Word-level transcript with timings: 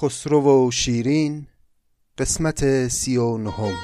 خسرو 0.00 0.66
و 0.66 0.70
شیرین 0.70 1.46
قسمت 2.18 2.88
سی 2.88 3.16
و 3.16 3.38
نهم. 3.38 3.74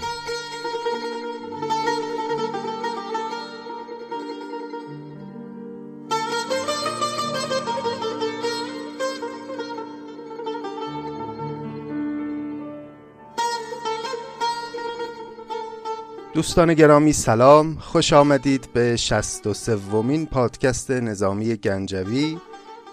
دوستان 16.34 16.74
گرامی 16.74 17.12
سلام. 17.12 17.74
خوش 17.74 18.12
آمدید 18.12 18.68
به 18.72 18.96
شست 18.96 19.46
و 19.46 19.54
سومین 19.54 20.26
پادکست 20.26 20.90
نظامی 20.90 21.56
گنجوی. 21.56 22.38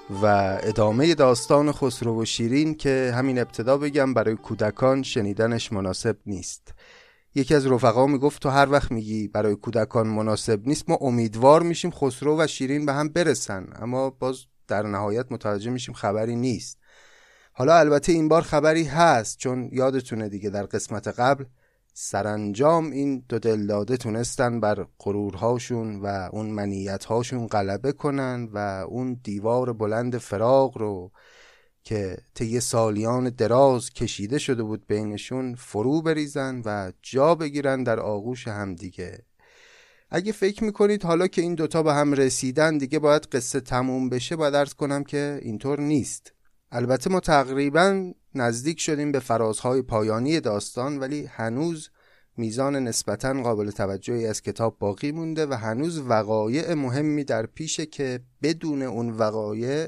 و 0.10 0.26
ادامه 0.62 1.16
داستان 1.16 1.72
خسرو 1.72 2.22
و 2.22 2.26
شیرین 2.26 2.76
که 2.76 3.14
همین 3.16 3.40
ابتدا 3.40 3.78
بگم 3.78 4.14
برای 4.14 4.36
کودکان 4.36 5.04
شنیدنش 5.04 5.74
مناسب 5.74 6.18
نیست. 6.26 6.74
یکی 7.36 7.56
از 7.56 7.68
رفقا 7.68 8.08
می‌گفت 8.08 8.42
تو 8.42 8.50
هر 8.50 8.72
وقت 8.72 8.92
میگی 8.92 9.28
برای 9.28 9.56
کودکان 9.56 10.08
مناسب 10.08 10.68
نیست 10.68 10.90
ما 10.90 10.98
امیدوار 11.02 11.64
میشیم 11.64 11.92
خسرو 11.92 12.42
و 12.42 12.48
شیرین 12.48 12.86
به 12.86 12.94
هم 12.94 13.10
برسن. 13.10 13.68
اما 13.76 14.10
باز 14.10 14.38
در 14.68 14.84
نهایت 14.84 15.26
متوجه 15.32 15.72
میشیم 15.72 15.96
خبری 15.96 16.36
نیست. 16.36 16.78
حالا 17.54 17.80
البته 17.80 18.12
این 18.12 18.28
بار 18.28 18.42
خبری 18.42 18.84
هست 18.84 19.38
چون 19.38 19.70
یادتونه 19.72 20.30
دیگه 20.30 20.50
در 20.50 20.66
قسمت 20.66 21.08
قبل 21.08 21.46
سرانجام 21.94 22.92
این 22.92 23.24
دو 23.30 23.40
دلداده 23.40 23.98
تونستن 23.98 24.60
بر 24.60 24.88
غرورهاشون 25.00 26.02
و 26.02 26.30
اون 26.32 26.50
منیتهاشون 26.50 27.48
غلبه 27.48 27.92
کنن 27.92 28.50
و 28.54 28.58
اون 28.90 29.20
دیوار 29.24 29.74
بلند 29.74 30.18
فراغ 30.18 30.78
رو 30.78 31.12
که 31.84 32.18
طی 32.36 32.60
سالیان 32.60 33.30
دراز 33.30 33.90
کشیده 33.90 34.38
شده 34.38 34.64
بود 34.64 34.88
بینشون 34.88 35.56
فرو 35.56 36.02
بریزن 36.02 36.62
و 36.66 36.92
جا 37.02 37.36
بگیرن 37.36 37.84
در 37.84 38.00
آغوش 38.00 38.48
همدیگه 38.48 39.26
اگه 40.12 40.32
فکر 40.32 40.64
می‌کنید 40.64 41.04
حالا 41.04 41.28
که 41.28 41.42
این 41.42 41.56
دوتا 41.56 41.84
به 41.84 41.94
هم 41.94 42.14
رسیدن 42.14 42.78
دیگه 42.78 43.00
باید 43.00 43.26
قصه 43.26 43.60
تموم 43.60 44.10
بشه 44.10 44.36
باید 44.36 44.56
ارز 44.56 44.74
کنم 44.74 45.04
که 45.04 45.40
اینطور 45.42 45.80
نیست. 45.80 46.34
البته 46.72 47.10
ما 47.10 47.20
تقریبا 47.20 48.14
نزدیک 48.36 48.80
شدیم 48.80 49.12
به 49.12 49.20
فرازهای 49.20 49.82
پایانی 49.82 50.40
داستان 50.40 51.00
ولی 51.00 51.26
هنوز 51.26 51.90
میزان 52.38 52.76
نسبتا 52.76 53.34
قابل 53.44 53.72
توجهی 53.72 54.28
از 54.28 54.42
کتاب 54.42 54.80
باقی 54.80 55.12
مونده 55.12 55.46
و 55.46 55.54
هنوز 55.54 56.00
وقایع 56.00 56.74
مهمی 56.74 57.24
در 57.24 57.46
پیشه 57.46 57.86
که 57.86 58.20
بدون 58.42 58.82
اون 58.82 59.10
وقایع 59.10 59.88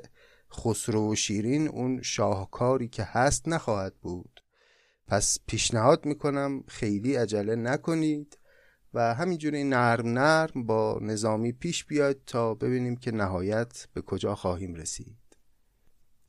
خسرو 0.54 1.12
و 1.12 1.16
شیرین 1.16 1.68
اون 1.68 2.02
شاهکاری 2.02 2.88
که 2.88 3.04
هست 3.04 3.48
نخواهد 3.48 3.94
بود. 4.02 4.44
پس 5.08 5.38
پیشنهاد 5.48 6.06
می‌کنم 6.06 6.64
خیلی 6.68 7.16
عجله 7.16 7.56
نکنید 7.56 8.38
و 8.94 9.14
همینجوری 9.14 9.64
نرم 9.64 10.08
نرم 10.08 10.64
با 10.66 11.00
نظامی 11.02 11.52
پیش 11.52 11.86
بیاید 11.86 12.18
تا 12.26 12.54
ببینیم 12.54 12.96
که 12.96 13.12
نهایت 13.12 13.88
به 13.94 14.02
کجا 14.02 14.36
خواهیم 14.36 14.76
رسید. 14.76 15.31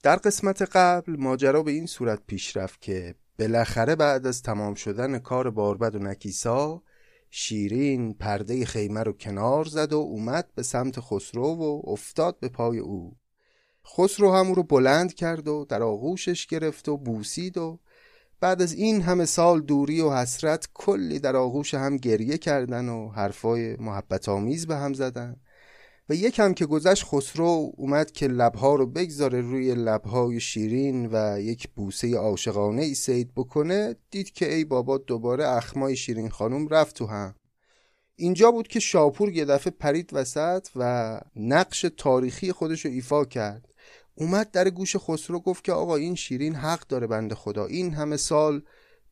در 0.02 0.16
قسمت 0.16 0.62
قبل 0.62 1.16
ماجرا 1.18 1.62
به 1.62 1.70
این 1.70 1.86
صورت 1.86 2.20
پیش 2.26 2.56
رفت 2.56 2.80
که 2.80 3.14
بالاخره 3.38 3.96
بعد 3.96 4.26
از 4.26 4.42
تمام 4.42 4.74
شدن 4.74 5.18
کار 5.18 5.50
باربد 5.50 5.94
و 5.94 5.98
نکیسا 5.98 6.82
شیرین 7.30 8.14
پرده 8.14 8.64
خیمه 8.64 9.02
رو 9.02 9.12
کنار 9.12 9.64
زد 9.64 9.92
و 9.92 9.96
اومد 9.96 10.48
به 10.54 10.62
سمت 10.62 11.00
خسرو 11.00 11.46
و 11.46 11.90
افتاد 11.90 12.38
به 12.40 12.48
پای 12.48 12.78
او. 12.78 13.16
خسرو 13.86 14.32
هم 14.32 14.52
رو 14.52 14.62
بلند 14.62 15.14
کرد 15.14 15.48
و 15.48 15.66
در 15.68 15.82
آغوشش 15.82 16.46
گرفت 16.46 16.88
و 16.88 16.96
بوسید 16.96 17.58
و 17.58 17.78
بعد 18.40 18.62
از 18.62 18.72
این 18.72 19.02
همه 19.02 19.24
سال 19.24 19.60
دوری 19.60 20.00
و 20.00 20.10
حسرت 20.10 20.68
کلی 20.74 21.18
در 21.18 21.36
آغوش 21.36 21.74
هم 21.74 21.96
گریه 21.96 22.38
کردن 22.38 22.88
و 22.88 23.08
حرفای 23.08 23.76
محبت 23.76 24.28
آمیز 24.28 24.66
به 24.66 24.76
هم 24.76 24.92
زدن. 24.92 25.36
و 26.08 26.14
یکم 26.14 26.54
که 26.54 26.66
گذشت 26.66 27.04
خسرو 27.04 27.72
اومد 27.76 28.10
که 28.10 28.26
لبها 28.26 28.74
رو 28.74 28.86
بگذاره 28.86 29.40
روی 29.40 29.74
لبهای 29.74 30.40
شیرین 30.40 31.08
و 31.12 31.40
یک 31.40 31.68
بوسه 31.68 32.16
عاشقانه 32.16 32.82
ای 32.82 32.94
سید 32.94 33.34
بکنه 33.36 33.96
دید 34.10 34.30
که 34.30 34.54
ای 34.54 34.64
بابا 34.64 34.98
دوباره 34.98 35.48
اخمای 35.48 35.96
شیرین 35.96 36.28
خانم 36.28 36.68
رفت 36.68 36.96
تو 36.96 37.06
هم. 37.06 37.34
اینجا 38.16 38.50
بود 38.50 38.68
که 38.68 38.80
شاپور 38.80 39.32
یه 39.32 39.44
دفعه 39.44 39.70
پرید 39.70 40.10
وسط 40.12 40.68
و 40.76 41.20
نقش 41.36 41.86
تاریخی 41.96 42.52
خودش 42.52 42.84
رو 42.84 42.90
ایفا 42.90 43.24
کرد. 43.24 43.68
اومد 44.14 44.50
در 44.50 44.70
گوش 44.70 44.96
خسرو 44.96 45.40
گفت 45.40 45.64
که 45.64 45.72
آقا 45.72 45.96
این 45.96 46.14
شیرین 46.14 46.54
حق 46.54 46.86
داره 46.86 47.06
بنده 47.06 47.34
خدا. 47.34 47.66
این 47.66 47.94
همه 47.94 48.16
سال 48.16 48.62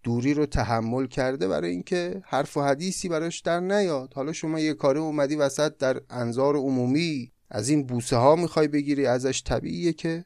دوری 0.03 0.35
رو 0.35 0.47
تحمل 0.47 1.07
کرده 1.07 1.49
برای 1.49 1.71
اینکه 1.71 2.23
حرف 2.25 2.57
و 2.57 2.63
حدیثی 2.63 3.09
براش 3.09 3.41
در 3.41 3.61
نیاد. 3.61 4.15
حالا 4.15 4.33
شما 4.33 4.61
یه 4.61 4.75
کاری 4.75 4.99
اومدی 4.99 5.37
وسط 5.37 5.77
در 5.77 6.01
انظار 6.11 6.57
عمومی 6.57 7.33
از 7.51 7.69
این 7.69 7.87
بوسه 7.87 8.17
ها 8.17 8.37
می‌خوای 8.37 8.69
بگیری 8.69 9.07
ازش 9.07 9.43
طبیعیه 9.43 9.93
که 9.93 10.25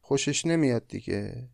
خوشش 0.00 0.46
نمیاد 0.46 0.88
دیگه. 0.88 1.48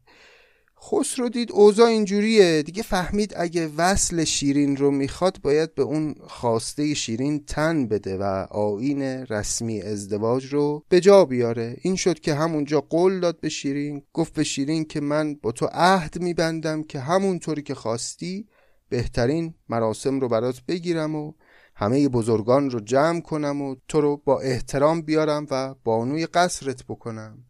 خسرو 0.85 1.29
دید 1.29 1.53
اوضاع 1.53 1.87
اینجوریه. 1.87 2.63
دیگه 2.63 2.83
فهمید 2.83 3.35
اگه 3.37 3.71
وصل 3.77 4.25
شیرین 4.25 4.77
رو 4.77 4.91
می‌خواد 4.91 5.39
باید 5.43 5.75
به 5.75 5.83
اون 5.83 6.15
خواسته 6.29 6.95
شیرین 6.95 7.45
تن 7.45 7.87
بده 7.87 8.17
و 8.17 8.47
آین 8.51 9.03
رسمی 9.03 9.83
ازدواج 9.83 10.47
رو 10.47 10.85
به 10.89 11.01
جا 11.01 11.25
بیاره. 11.25 11.77
این 11.83 11.97
شد 11.97 12.21
که 12.21 12.35
همونجا 12.35 12.81
قول 12.81 13.21
داد 13.21 13.41
به 13.41 13.49
شیرین 13.49 14.03
گفت 14.13 14.33
به 14.33 14.45
شیرین 14.45 14.85
که 14.85 15.01
من 15.01 15.35
با 15.35 15.53
تو 15.53 15.67
عهد 15.73 16.23
میبندم 16.23 16.83
که 16.83 17.01
همونطوری 17.01 17.63
که 17.63 17.75
خواستی 17.75 18.49
بهترین 18.89 19.55
مراسم 19.69 20.21
رو 20.21 20.29
برات 20.29 20.63
بگیرم 20.69 21.15
و 21.15 21.33
همه 21.75 22.09
بزرگان 22.09 22.71
رو 22.71 22.81
جمع 22.81 23.21
کنم 23.21 23.63
و 23.63 23.77
تو 23.89 24.01
رو 24.01 24.17
با 24.25 24.41
احترام 24.41 25.03
بیارم 25.03 25.47
و 25.51 25.75
بانوی 25.85 26.27
قصرت 26.27 26.85
بکنم. 26.89 27.45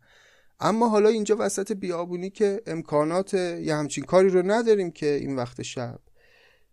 اما 0.64 0.88
حالا 0.88 1.08
اینجا 1.08 1.36
وسط 1.38 1.72
بیابونی 1.72 2.30
که 2.30 2.62
امکانات 2.66 3.34
یه 3.34 3.74
همچین 3.74 4.04
کاری 4.04 4.28
رو 4.28 4.42
نداریم 4.50 4.90
که 4.90 5.14
این 5.14 5.36
وقت 5.36 5.62
شب. 5.62 5.98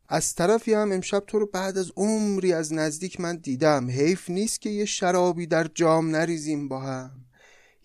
از 0.09 0.35
طرفی 0.35 0.73
هم 0.73 0.91
امشب 0.91 1.23
تو 1.27 1.39
رو 1.39 1.45
بعد 1.45 1.77
از 1.77 1.91
عمری 1.97 2.53
از 2.53 2.73
نزدیک 2.73 3.21
من 3.21 3.35
دیدم. 3.35 3.89
حیف 3.89 4.29
نیست 4.29 4.61
که 4.61 4.69
یه 4.69 4.85
شرابی 4.85 5.47
در 5.47 5.67
جام 5.75 6.15
نریزیم 6.15 6.67
با 6.67 6.79
هم. 6.79 7.11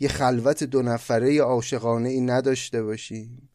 یه 0.00 0.08
خلوت 0.08 0.64
دو 0.64 0.82
نفره 0.82 1.40
عاشقانه 1.40 2.08
ای 2.08 2.20
نداشته 2.20 2.82
باشیم. 2.82 3.50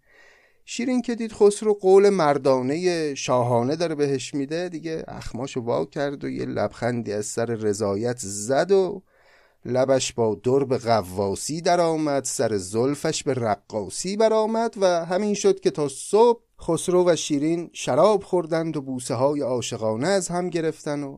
شیرین 0.66 1.02
که 1.02 1.16
دید 1.16 1.34
خسرو 1.34 1.74
قول 1.74 2.10
مردانه 2.10 3.16
شاهانه 3.16 3.76
داره 3.76 3.96
بهش 3.96 4.34
میده 4.34 4.70
دیگه 4.70 5.04
اخماشو 5.08 5.62
وا 5.62 5.86
کرد 5.86 6.24
و 6.24 6.30
یه 6.30 6.46
لبخندی 6.46 7.14
از 7.14 7.26
سر 7.26 7.46
رضایت 7.46 8.18
زد 8.20 8.72
و 8.72 9.04
لبش 9.66 10.14
با 10.14 10.36
درب 10.36 10.78
قواسی 10.78 11.62
در 11.62 11.82
آمد 11.82 12.24
سر 12.24 12.58
زلفش 12.58 13.24
به 13.24 13.34
رقاسی 13.34 14.18
برآمد 14.18 14.74
و 14.82 15.06
همین 15.06 15.34
شد 15.34 15.60
که 15.60 15.72
تا 15.72 15.88
صبح 15.88 16.42
خسرو 16.62 17.10
و 17.10 17.16
شیرین 17.16 17.70
شراب 17.74 18.24
خوردند 18.24 18.78
و 18.78 18.82
بوسه 18.82 19.14
های 19.16 19.42
عاشقانه 19.42 20.08
از 20.08 20.28
هم 20.28 20.50
گرفتن 20.50 21.04
و 21.04 21.18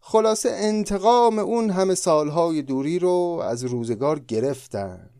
خلاصه 0.00 0.50
انتقام 0.50 1.38
اون 1.38 1.70
همه 1.70 1.94
سالهای 1.94 2.62
دوری 2.62 2.98
رو 2.98 3.40
از 3.44 3.64
روزگار 3.64 4.18
گرفتن. 4.18 5.10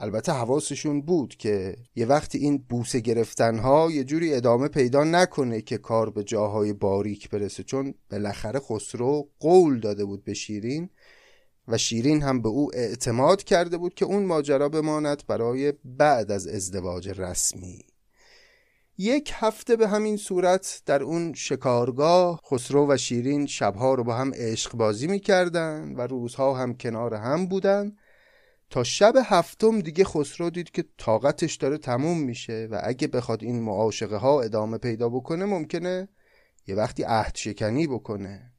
البته 0.00 0.32
حواسشون 0.32 1.02
بود 1.02 1.36
که 1.36 1.76
یه 1.96 2.06
وقتی 2.06 2.38
این 2.38 2.64
بوسه 2.68 3.00
گرفتنها 3.00 3.90
یه 3.90 4.04
جوری 4.04 4.34
ادامه 4.34 4.68
پیدا 4.68 5.04
نکنه 5.04 5.60
که 5.60 5.78
کار 5.78 6.10
به 6.10 6.24
جاهای 6.24 6.72
باریک 6.72 7.30
برسه 7.30 7.62
چون 7.62 7.94
بالاخره 8.10 8.60
خسرو 8.60 9.28
قول 9.40 9.80
داده 9.80 10.04
بود 10.04 10.24
به 10.24 10.34
شیرین 10.34 10.90
و 11.68 11.78
شیرین 11.78 12.22
هم 12.22 12.42
به 12.42 12.48
او 12.48 12.70
اعتماد 12.74 13.44
کرده 13.44 13.76
بود 13.76 13.94
که 13.94 14.04
اون 14.04 14.26
ماجرا 14.26 14.68
بماند 14.68 15.22
برای 15.26 15.72
بعد 15.84 16.30
از 16.30 16.46
ازدواج 16.46 17.08
رسمی. 17.08 17.84
یک 18.98 19.32
هفته 19.34 19.76
به 19.76 19.88
همین 19.88 20.16
صورت 20.16 20.82
در 20.86 21.02
اون 21.02 21.34
شکارگاه 21.34 22.40
خسرو 22.50 22.92
و 22.92 22.96
شیرین 22.96 23.46
شبها 23.46 23.94
رو 23.94 24.04
با 24.04 24.14
هم 24.14 24.32
عشق 24.34 24.72
بازی 24.72 25.06
می‌کردن 25.06 25.94
و 25.96 26.00
روزها 26.00 26.54
هم 26.54 26.74
کنار 26.74 27.14
هم 27.14 27.46
بودن. 27.46 27.96
تا 28.70 28.84
شب 28.84 29.14
هفتم 29.24 29.80
دیگه 29.80 30.04
خسرو 30.04 30.50
دید 30.50 30.70
که 30.70 30.84
طاقتش 30.98 31.56
داره 31.56 31.78
تموم 31.78 32.18
میشه 32.18 32.68
و 32.70 32.80
اگه 32.84 33.08
بخواد 33.08 33.42
این 33.42 33.62
معاشقه 33.62 34.16
ها 34.16 34.42
ادامه 34.42 34.78
پیدا 34.78 35.08
بکنه 35.08 35.44
ممکنه 35.44 36.08
یه 36.66 36.74
وقتی 36.74 37.02
عهد 37.02 37.36
شکنی 37.36 37.86
بکنه. 37.86 38.52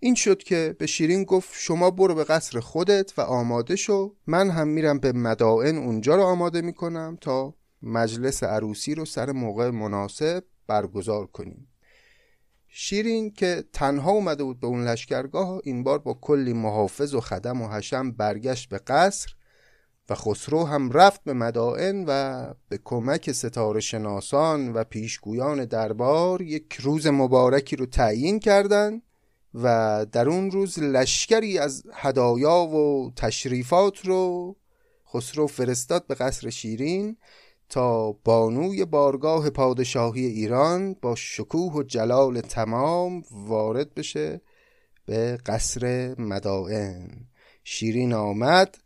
این 0.00 0.14
شد 0.14 0.42
که 0.42 0.76
به 0.78 0.86
شیرین 0.86 1.24
گفت 1.24 1.50
شما 1.52 1.90
برو 1.90 2.14
به 2.14 2.24
قصر 2.24 2.60
خودت 2.60 3.18
و 3.18 3.20
آماده 3.20 3.76
شو. 3.76 4.14
من 4.26 4.50
هم 4.50 4.68
میرم 4.68 4.98
به 4.98 5.12
مدائن 5.12 5.76
اونجا 5.76 6.16
رو 6.16 6.22
آماده 6.22 6.60
می‌کنم 6.60 7.18
تا 7.20 7.54
مجلس 7.82 8.42
عروسی 8.42 8.94
رو 8.94 9.04
سر 9.04 9.32
موقع 9.32 9.70
مناسب 9.70 10.44
برگزار 10.66 11.26
کنیم. 11.26 11.68
شیرین 12.68 13.30
که 13.30 13.64
تنها 13.72 14.10
اومده 14.10 14.44
بود 14.44 14.60
به 14.60 14.66
اون 14.66 14.84
لشکرگاه 14.84 15.60
این 15.64 15.84
بار 15.84 15.98
با 15.98 16.18
کلی 16.20 16.52
محافظ 16.52 17.14
و 17.14 17.20
خدم 17.20 17.62
و 17.62 17.68
حشم 17.68 18.10
برگشت 18.10 18.68
به 18.68 18.78
قصر 18.78 19.34
و 20.08 20.14
خسرو 20.14 20.64
هم 20.64 20.90
رفت 20.90 21.24
به 21.24 21.32
مدائن 21.32 22.04
و 22.08 22.44
به 22.68 22.80
کمک 22.84 23.32
ستاره 23.32 23.80
شناسان 23.80 24.72
و 24.72 24.84
پیشگویان 24.84 25.64
دربار 25.64 26.42
یک 26.42 26.72
روز 26.72 27.06
مبارکی 27.06 27.76
رو 27.76 27.86
تعیین 27.86 28.40
کردند. 28.40 29.02
و 29.54 30.06
در 30.12 30.28
اون 30.28 30.50
روز 30.50 30.78
لشکری 30.78 31.58
از 31.58 31.82
هدایا 31.92 32.66
و 32.66 33.12
تشریفات 33.16 34.06
رو 34.06 34.56
خسرو 35.14 35.46
فرستاد 35.46 36.06
به 36.06 36.14
قصر 36.14 36.50
شیرین 36.50 37.16
تا 37.68 38.12
بانوی 38.12 38.84
بارگاه 38.84 39.50
پادشاهی 39.50 40.26
ایران 40.26 40.96
با 41.02 41.14
شکوه 41.14 41.72
و 41.72 41.82
جلال 41.82 42.40
تمام 42.40 43.22
وارد 43.30 43.94
بشه 43.94 44.40
به 45.06 45.38
قصر 45.46 46.14
مدائن. 46.18 47.10
شیرین 47.64 48.12
آمد 48.12 48.78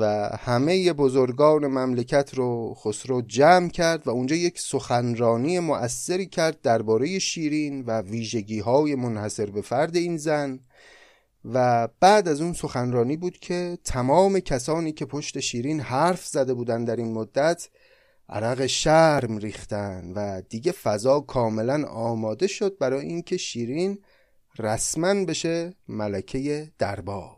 و 0.00 0.30
همه 0.40 0.92
بزرگان 0.92 1.66
مملکت 1.66 2.34
رو 2.34 2.74
خسرو 2.74 3.22
جمع 3.22 3.68
کرد 3.68 4.06
و 4.06 4.10
اونجا 4.10 4.36
یک 4.36 4.60
سخنرانی 4.60 5.58
مؤثری 5.58 6.26
کرد 6.26 6.60
درباره 6.60 7.18
شیرین 7.18 7.84
و 7.84 8.00
ویژگی 8.00 8.60
های 8.60 8.94
منحصر 8.94 9.46
به 9.46 9.62
فرد 9.62 9.96
این 9.96 10.16
زن 10.16 10.60
و 11.44 11.88
بعد 12.00 12.28
از 12.28 12.40
اون 12.40 12.52
سخنرانی 12.52 13.16
بود 13.16 13.38
که 13.38 13.78
تمام 13.84 14.40
کسانی 14.40 14.92
که 14.92 15.04
پشت 15.04 15.40
شیرین 15.40 15.80
حرف 15.80 16.26
زده 16.26 16.54
بودن 16.54 16.84
در 16.84 16.96
این 16.96 17.12
مدت 17.12 17.68
عرق 18.28 18.66
شرم 18.66 19.38
ریختن 19.38 20.12
و 20.16 20.42
دیگه 20.48 20.72
فضا 20.72 21.20
کاملا 21.20 21.86
آماده 21.88 22.46
شد 22.46 22.78
برای 22.78 23.06
اینکه 23.06 23.36
شیرین 23.36 23.98
رسما 24.58 25.24
بشه 25.24 25.74
ملکه 25.88 26.72
دربار. 26.78 27.35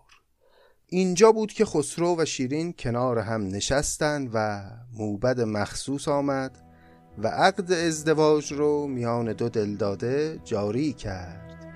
اینجا 0.91 1.33
بود 1.33 1.53
که 1.53 1.65
خسرو 1.65 2.17
و 2.19 2.25
شیرین 2.25 2.75
کنار 2.79 3.19
هم 3.19 3.47
نشستند 3.47 4.31
و 4.35 4.63
موبد 4.99 5.41
مخصوص 5.41 6.09
آمد 6.09 6.59
و 7.19 7.29
عقد 7.29 7.73
ازدواج 7.73 8.53
رو 8.53 8.87
میان 8.87 9.33
دو 9.33 9.49
دلداده 9.49 10.41
جاری 10.45 10.93
کرد. 10.93 11.67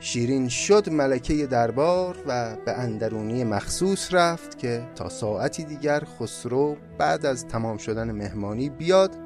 شیرین 0.00 0.48
شد 0.48 0.90
ملکه 0.90 1.46
دربار 1.46 2.16
و 2.26 2.56
به 2.64 2.72
اندرونی 2.72 3.44
مخصوص 3.44 4.14
رفت 4.14 4.58
که 4.58 4.82
تا 4.94 5.08
ساعتی 5.08 5.64
دیگر 5.64 6.02
خسرو 6.20 6.76
بعد 6.98 7.26
از 7.26 7.46
تمام 7.46 7.76
شدن 7.76 8.12
مهمانی 8.12 8.70
بیاد 8.70 9.16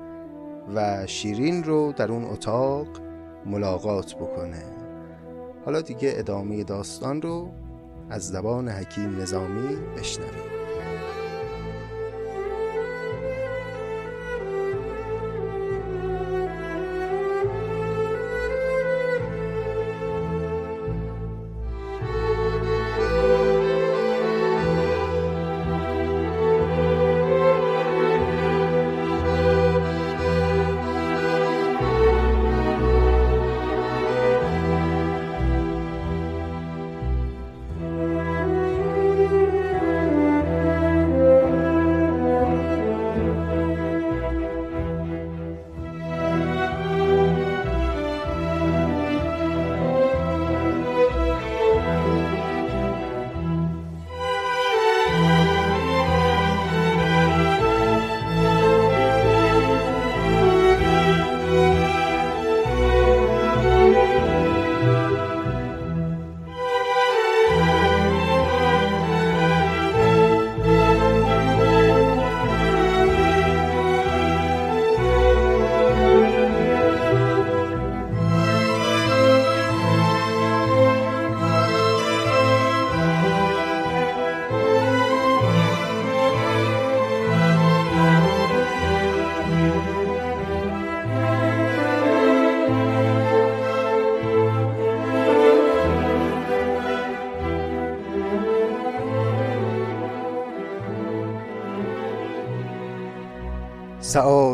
و 0.74 1.06
شیرین 1.06 1.64
رو 1.64 1.92
در 1.92 2.12
اون 2.12 2.24
اتاق 2.24 2.88
ملاقات 3.46 4.14
بکنه. 4.14 4.64
حالا 5.64 5.80
دیگه 5.80 6.12
ادامه 6.16 6.64
داستان 6.64 7.22
رو 7.22 7.65
از 8.10 8.28
زبان 8.28 8.68
حکیم 8.68 9.20
نظامی 9.20 9.76
بشنویم 9.96 10.55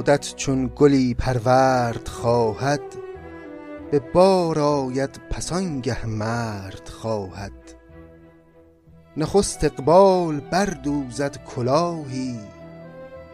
سعادت 0.07 0.35
چون 0.37 0.71
گلی 0.77 1.15
پرورد 1.15 2.09
خواهد 2.09 2.81
به 3.91 3.99
بار 3.99 4.59
آید 4.59 5.21
پسانگه 5.31 6.07
مرد 6.07 6.89
خواهد. 6.89 7.53
نخست 9.17 9.65
اقبال 9.65 10.41
بردوزد 10.41 11.45
کلاهی 11.45 12.41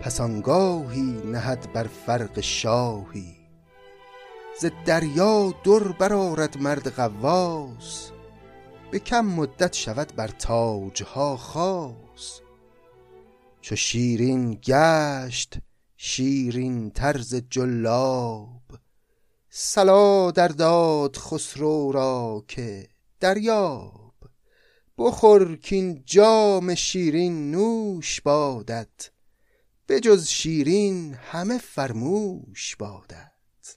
پسانگاهی 0.01 1.23
نهد 1.25 1.73
بر 1.73 1.87
فرق 2.07 2.41
شاهی. 2.41 3.37
ز 4.61 4.67
دریا 4.87 5.55
در 5.65 5.93
برآرد 5.99 6.59
مرد 6.63 6.91
غواص 6.91 8.11
به 8.91 8.99
کم 8.99 9.27
مدت 9.27 9.75
شود 9.75 10.13
بر 10.17 10.29
تاجها 10.29 11.37
خاص. 11.37 12.41
چو 13.61 13.77
شیرین 13.77 14.59
گشت 14.65 15.59
شیرین 16.01 16.91
طرز 16.91 17.35
جلاب. 17.35 18.63
سلا 19.51 20.31
در 20.31 20.49
داد 20.49 21.17
خسرو 21.17 21.93
را 21.93 22.45
که 22.49 22.89
دریاب. 23.21 24.15
بخور 24.99 25.57
کین 25.57 26.03
جام 26.07 26.75
شیرین 26.75 27.51
نوش 27.51 28.21
بادت 28.21 29.11
جز 30.03 30.27
شیرین 30.27 31.15
همه 31.15 31.59
فرموش 31.59 32.77
بادت. 32.77 33.77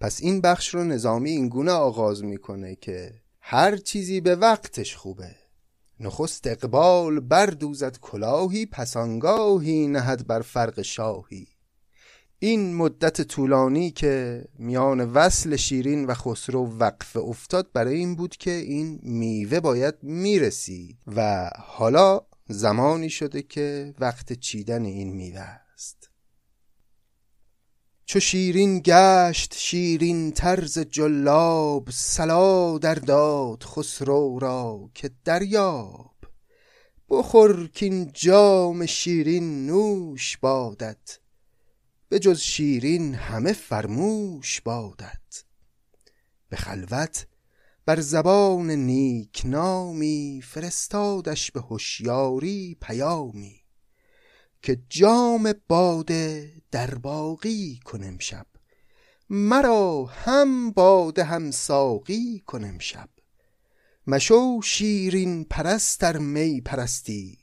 پس 0.00 0.20
این 0.22 0.40
بخش 0.40 0.74
رو 0.74 0.84
نظامی 0.84 1.30
اینگونه 1.30 1.72
آغاز 1.72 2.24
می‌کنه 2.24 2.76
که 2.76 3.22
هر 3.40 3.76
چیزی 3.76 4.20
به 4.20 4.36
وقتش 4.36 4.96
خوبه. 4.96 5.45
نخست 6.00 6.46
اقبال 6.46 7.20
بردوزد 7.20 7.98
کلاهی 7.98 8.66
پسانگاهی 8.66 9.88
نهد 9.88 10.26
بر 10.26 10.40
فرق 10.40 10.82
شاهی. 10.82 11.48
این 12.38 12.74
مدت 12.74 13.22
طولانی 13.22 13.90
که 13.90 14.44
میان 14.58 15.00
وصل 15.00 15.56
شیرین 15.56 16.06
و 16.06 16.14
خسرو 16.14 16.78
وقف 16.78 17.16
افتاد 17.16 17.72
برای 17.72 17.94
این 17.94 18.16
بود 18.16 18.36
که 18.36 18.50
این 18.50 18.98
میوه 19.02 19.60
باید 19.60 19.94
می‌رسید 20.02 20.98
و 21.06 21.50
حالا 21.58 22.20
زمانی 22.48 23.10
شده 23.10 23.42
که 23.42 23.94
وقت 23.98 24.32
چیدن 24.32 24.84
این 24.84 25.12
میوه 25.12 25.40
است. 25.74 26.10
چو 28.08 28.20
شیرین 28.20 28.80
گشت 28.84 29.54
شیرین 29.56 30.32
طرز 30.32 30.78
جلاب 30.78 31.90
سلا 31.90 32.78
در 32.78 32.94
داد 32.94 33.62
خسرو 33.62 34.38
را 34.38 34.90
که 34.94 35.10
دریاب. 35.24 36.14
بخور 37.08 37.68
کین 37.68 38.10
جام 38.14 38.86
شیرین 38.86 39.66
نوش 39.66 40.36
بادت 40.36 41.18
به 42.08 42.18
جز 42.18 42.40
شیرین 42.40 43.14
همه 43.14 43.52
فرموش 43.52 44.60
بادت. 44.60 45.44
به 46.48 46.56
خلوت 46.56 47.26
بر 47.86 48.00
زبان 48.00 48.70
نیک 48.70 49.42
نامی 49.44 50.42
فرستادش 50.44 51.50
به 51.50 51.60
هوشیاری 51.60 52.76
پیامی. 52.80 53.55
که 54.62 54.82
جام 54.88 55.54
باده 55.68 56.52
در 56.70 56.94
باقی 56.94 57.80
کنم 57.84 58.18
شب 58.18 58.46
مرا 59.30 60.04
هم 60.04 60.70
باده 60.70 61.24
هم 61.24 61.50
ساقی 61.50 62.42
کنم 62.46 62.78
شب 62.78 63.08
مشو 64.06 64.60
شیرین 64.62 65.44
پرست 65.44 66.04
می 66.04 66.60
پرستی 66.60 67.38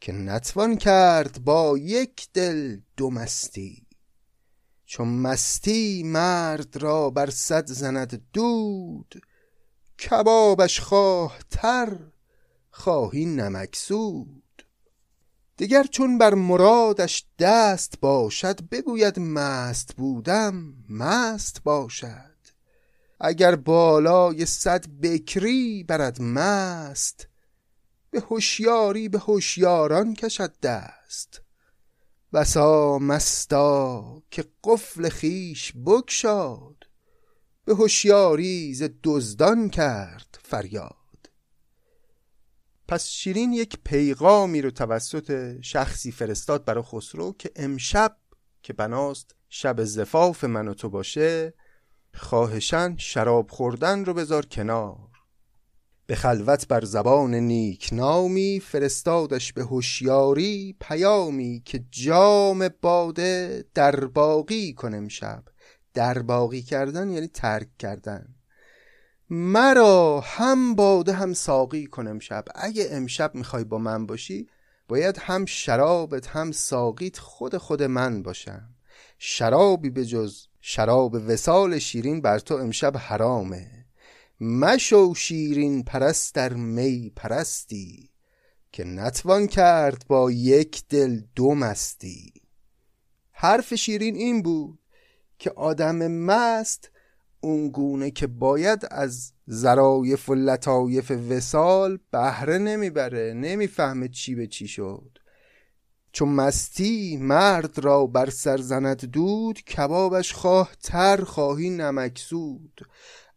که 0.00 0.12
نتوان 0.12 0.76
کرد 0.76 1.44
با 1.44 1.78
یک 1.78 2.28
دل 2.34 2.80
دو 2.96 3.10
مستی. 3.10 3.86
چون 4.84 5.08
مستی 5.08 6.02
مرد 6.02 6.76
را 6.76 7.10
بر 7.10 7.30
صد 7.30 7.66
زند 7.66 8.22
دود 8.32 9.14
کبابش 9.98 10.80
خواه 10.80 11.38
تر 11.50 11.98
خواهی 12.70 13.24
نمکسود 13.24 14.43
دیگر 15.56 15.82
چون 15.82 16.18
بر 16.18 16.34
مرادش 16.34 17.24
دست 17.38 18.00
باشد 18.00 18.68
بگوید 18.68 19.18
مست 19.18 19.96
بودم 19.96 20.74
مست 20.88 21.62
باشد. 21.64 22.34
اگر 23.20 23.56
بالای 23.56 24.46
صد 24.46 24.86
بکری 25.02 25.84
برد 25.84 26.22
مست 26.22 27.28
به 28.10 28.20
هوشیاری 28.20 29.08
به 29.08 29.18
هوشیاران 29.18 30.14
کشد 30.14 30.60
دست. 30.60 31.40
بسا 32.32 32.98
مستا 32.98 34.22
که 34.30 34.44
قفل 34.64 35.08
خیش 35.08 35.72
بگشاد 35.72 36.76
به 37.64 37.74
هوشیاری 37.74 38.74
ز 38.74 38.82
دزدان 39.02 39.70
کرد 39.70 40.38
فریاد. 40.42 41.03
پس 42.88 43.08
شیرین 43.08 43.52
یک 43.52 43.78
پیغامی 43.84 44.62
رو 44.62 44.70
توسط 44.70 45.60
شخصی 45.60 46.12
فرستاد 46.12 46.64
برای 46.64 46.84
خسرو 46.86 47.32
که 47.38 47.50
امشب 47.56 48.16
که 48.62 48.72
بناست 48.72 49.34
شب 49.48 49.84
زفاف 49.84 50.44
من 50.44 50.68
و 50.68 50.74
تو 50.74 50.88
باشه 50.88 51.54
خواهشن 52.14 52.96
شراب 52.96 53.50
خوردن 53.50 54.04
رو 54.04 54.14
بذار 54.14 54.46
کنار. 54.46 54.98
به 56.06 56.14
خلوت 56.14 56.68
بر 56.68 56.84
زبان 56.84 57.34
نیک 57.34 57.88
نامی 57.92 58.60
فرستادش 58.60 59.52
به 59.52 59.62
هوشیاری 59.62 60.76
پیامی 60.80 61.62
که 61.64 61.84
جام 61.90 62.68
باده 62.82 63.64
در 63.74 64.04
باقی 64.04 64.72
کنم 64.72 65.08
شب. 65.08 65.44
در 65.94 66.22
باقی 66.22 66.62
کردن 66.62 67.10
یعنی 67.10 67.28
ترک 67.28 67.68
کردن. 67.78 68.33
مرا 69.30 70.20
هم 70.20 70.74
باده 70.74 71.12
هم 71.12 71.32
ساقی 71.32 71.86
کنم 71.86 72.18
شب 72.18 72.44
اگه 72.54 72.88
امشب 72.90 73.34
می‌خوای 73.34 73.64
با 73.64 73.78
من 73.78 74.06
باشی 74.06 74.48
باید 74.88 75.18
هم 75.18 75.44
شرابت 75.44 76.26
هم 76.26 76.52
ساقیت 76.52 77.18
خود 77.18 77.56
خود 77.56 77.82
من 77.82 78.22
باشم. 78.22 78.68
شرابی 79.18 79.90
به 79.90 80.04
جز 80.04 80.46
شراب 80.60 81.14
وسال 81.14 81.78
شیرین 81.78 82.20
بر 82.20 82.38
تو 82.38 82.54
امشب 82.54 82.96
حرامه. 82.96 83.86
مشو 84.40 85.14
شیرین 85.14 85.82
پرست 85.82 86.34
در 86.34 86.52
می 86.52 87.12
پرستی 87.16 88.10
که 88.72 88.84
نتوان 88.84 89.46
کرد 89.46 90.04
با 90.08 90.30
یک 90.30 90.84
دل 90.88 91.20
دو 91.34 91.54
مستی. 91.54 92.32
حرف 93.32 93.74
شیرین 93.74 94.14
این 94.14 94.42
بود 94.42 94.78
که 95.38 95.50
آدم 95.50 95.96
مست 96.08 96.90
اون 97.44 97.68
گونه 97.68 98.10
که 98.10 98.26
باید 98.26 98.86
از 98.90 99.32
زرایف 99.46 100.28
و 100.28 100.34
لطایف 100.34 101.10
وسال 101.10 101.98
بهره 102.10 102.58
نمی‌بره 102.58 103.34
نمی‌فهمه 103.34 104.08
چی 104.08 104.34
به 104.34 104.46
چی 104.46 104.68
شد. 104.68 105.18
چون 106.12 106.28
مستی 106.28 107.16
مرد 107.16 107.78
را 107.78 108.06
بر 108.06 108.30
سر 108.30 108.56
زند 108.56 109.04
دود 109.04 109.58
کبابش 109.60 110.32
خواه 110.32 110.70
تر 110.82 111.24
خواهی 111.24 111.70
نمکسود 111.70 112.80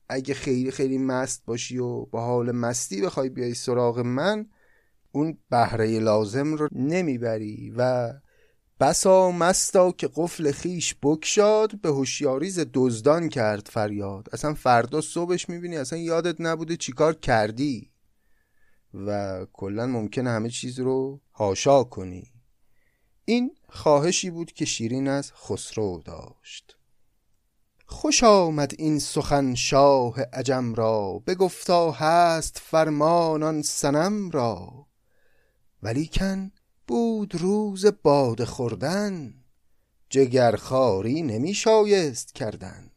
اگه 0.10 0.34
خیلی 0.34 0.72
خیلی 0.72 0.98
مست 0.98 1.46
باشی 1.46 1.78
و 1.78 2.06
با 2.06 2.22
حال 2.22 2.52
مستی 2.52 3.02
بخوای 3.02 3.30
بیای 3.30 3.54
سراغ 3.54 4.00
من 4.00 4.46
اون 5.12 5.38
بهره 5.50 6.00
لازم 6.00 6.54
رو 6.54 6.70
نمی‌بری 6.72 7.74
و 7.78 8.14
بسا 8.80 9.32
مستا 9.32 9.92
که 9.92 10.10
قفل 10.16 10.52
خیش 10.52 10.96
بکشاد 11.04 11.82
به 11.82 11.90
هوشیاریز 11.90 12.66
دزدان 12.74 13.30
کرد 13.30 13.68
فریاد. 13.68 14.28
اصلا 14.34 14.54
فردا 14.54 15.02
صبحش 15.02 15.50
می‌بینی 15.50 15.78
اصلا 15.78 16.00
یادت 16.00 16.42
نبوده 16.42 16.78
چیکار 16.78 17.14
کردی. 17.14 17.92
و 18.94 19.46
کلا 19.54 19.88
ممکنه 19.88 20.30
همه 20.30 20.50
چیز 20.50 20.80
رو 20.80 21.22
هاشا 21.34 21.84
کنی. 21.84 22.32
این 23.26 23.52
خواهشی 23.70 24.30
بود 24.30 24.52
که 24.52 24.66
شیرین 24.66 25.08
از 25.08 25.34
خسرو 25.34 26.02
داشت. 26.06 26.78
خوش 27.86 28.24
آمد 28.24 28.74
این 28.78 29.00
سخن 29.00 29.56
شاه 29.56 30.22
عجم 30.22 30.74
را 30.74 31.24
بگفتا 31.28 31.92
هست 31.92 32.62
فرمانان 32.64 33.62
سنم 33.62 34.30
را. 34.30 34.88
ولیکن 35.84 36.52
بود 36.88 37.36
روز 37.36 37.86
باد 37.86 38.44
خوردن 38.44 39.34
جگرخاری 40.10 41.22
نمی 41.22 41.54
شایست 41.54 42.36
کردن. 42.36 42.92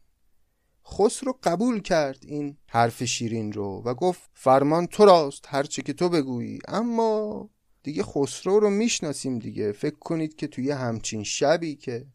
خسرو 0.86 1.38
قبول 1.42 1.80
کرد 1.80 2.18
این 2.22 2.56
حرف 2.66 3.04
شیرین 3.04 3.52
رو 3.52 3.82
و 3.84 3.94
گفت 3.94 4.30
فرمان 4.34 4.86
تو 4.86 5.04
راست 5.04 5.44
هرچه 5.48 5.82
که 5.82 5.92
تو 5.92 6.08
بگویی. 6.08 6.58
اما 6.68 7.50
دیگه 7.82 8.02
خسرو 8.02 8.60
رو 8.60 8.70
می‌شناسیم 8.70 9.38
دیگه. 9.38 9.72
فکر 9.72 9.98
کنید 9.98 10.36
که 10.36 10.46
توی 10.46 10.70
همچین 10.70 11.24
شبی 11.24 11.76
که 11.76 12.06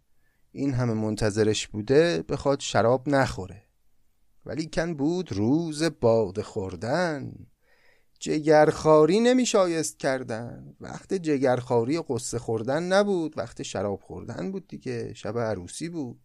این 0.51 0.73
همه 0.73 0.93
منتظرش 0.93 1.67
بوده 1.67 2.23
بخواد 2.29 2.59
شراب 2.59 3.09
نخوره. 3.09 3.63
ولی 4.45 4.69
کن 4.73 4.93
بود 4.93 5.31
روز 5.31 5.83
باد 5.83 6.41
خوردن. 6.41 7.33
جگرخاری 8.25 9.19
نمی 9.19 9.45
شایست 9.45 9.99
کردن. 9.99 10.75
وقت 10.81 11.13
جگرخاری 11.13 12.03
قصه 12.09 12.39
خوردن 12.39 12.83
نبود. 12.83 13.37
وقت 13.37 13.63
شراب 13.63 14.01
خوردن 14.01 14.51
بود 14.51 14.67
دیگه. 14.67 15.13
شب 15.13 15.37
عروسی 15.37 15.89
بود. 15.89 16.19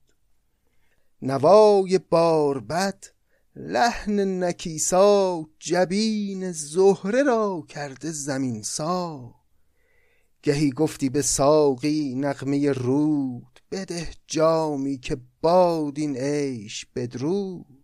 نوای 1.22 1.98
باربد 2.10 3.04
لحن 3.56 4.44
نکیسا 4.44 5.46
جبین 5.58 6.52
زهره 6.52 7.22
را 7.22 7.64
کرده 7.68 8.10
زمین 8.10 8.62
سا. 8.62 9.34
گهی 10.42 10.70
گفتی 10.70 11.08
به 11.08 11.22
ساقی 11.22 12.14
نغمه 12.14 12.72
رود. 12.72 13.60
بده 13.72 14.08
جامی 14.26 14.98
که 14.98 15.16
باد 15.40 15.98
این 15.98 16.16
عیش 16.16 16.86
بدرود. 16.96 17.79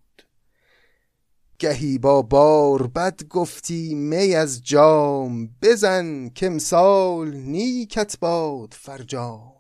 گهی 1.59 1.99
با 1.99 2.23
بار 2.23 2.87
بد 2.87 3.25
گفتی 3.25 3.95
می 3.95 4.35
از 4.35 4.63
جام 4.63 5.47
بزن 5.63 6.29
که 6.29 6.47
امسال 6.47 7.35
نیکت 7.35 8.19
باد 8.21 8.75
فرجام. 8.75 9.53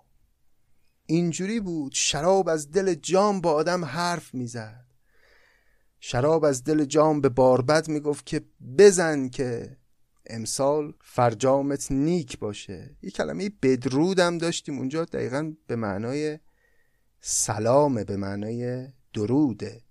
اینجوری 1.06 1.60
بود 1.60 1.92
شراب 1.94 2.48
از 2.48 2.70
دل 2.70 2.94
جام 2.94 3.40
با 3.40 3.52
آدم 3.52 3.84
حرف 3.84 4.34
می‌زد. 4.34 4.86
شراب 6.00 6.44
از 6.44 6.64
دل 6.64 6.84
جام 6.84 7.20
به 7.20 7.28
باربد 7.28 7.88
می‌گفت 7.88 8.26
که 8.26 8.44
بزن 8.78 9.28
که 9.28 9.76
امسال 10.26 10.94
فرجامت 11.00 11.92
نیک 11.92 12.38
باشه. 12.38 12.96
یه 13.02 13.10
کلمه 13.10 13.50
بدرودم 13.62 14.38
داشتیم 14.38 14.78
اونجا 14.78 15.04
دقیقا 15.04 15.52
به 15.66 15.76
معنای 15.76 16.38
سلامه 17.20 18.04
به 18.04 18.16
معنای 18.16 18.88
دروده 19.12 19.85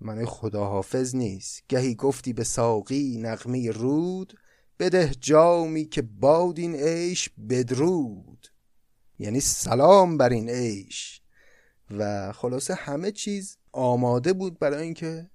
معنای 0.00 0.26
خداحافظ 0.26 1.14
نیست. 1.14 1.62
گهی 1.68 1.94
گفتی 1.94 2.32
به 2.32 2.44
ساقی 2.44 3.18
نغمه 3.18 3.70
رود 3.70 4.38
بده 4.78 5.10
جامی 5.20 5.84
که 5.84 6.02
باد 6.02 6.58
این 6.58 6.74
عیش 6.74 7.28
بدرود. 7.48 8.46
یعنی 9.18 9.40
سلام 9.40 10.18
بر 10.18 10.28
این 10.28 10.48
عیش. 10.48 11.20
و 11.90 12.32
خلاصه 12.32 12.74
همه 12.74 13.12
چیز 13.12 13.56
آماده 13.72 14.32
بود 14.32 14.58
برای 14.58 14.82
اینکه 14.82 15.30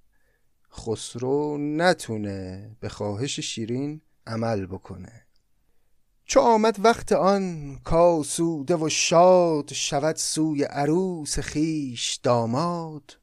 خسرو 0.72 1.58
نتونه 1.58 2.70
به 2.80 2.88
خواهش 2.88 3.40
شیرین 3.40 4.00
عمل 4.26 4.66
بکنه. 4.66 5.26
چو 6.24 6.40
آمد 6.40 6.76
وقت 6.84 7.12
آن 7.12 7.76
کاسوده 7.84 8.76
و 8.76 8.88
شاد 8.88 9.72
شود 9.72 10.16
سوی 10.16 10.62
عروس 10.62 11.38
خیش 11.38 12.20
داماد 12.22 13.18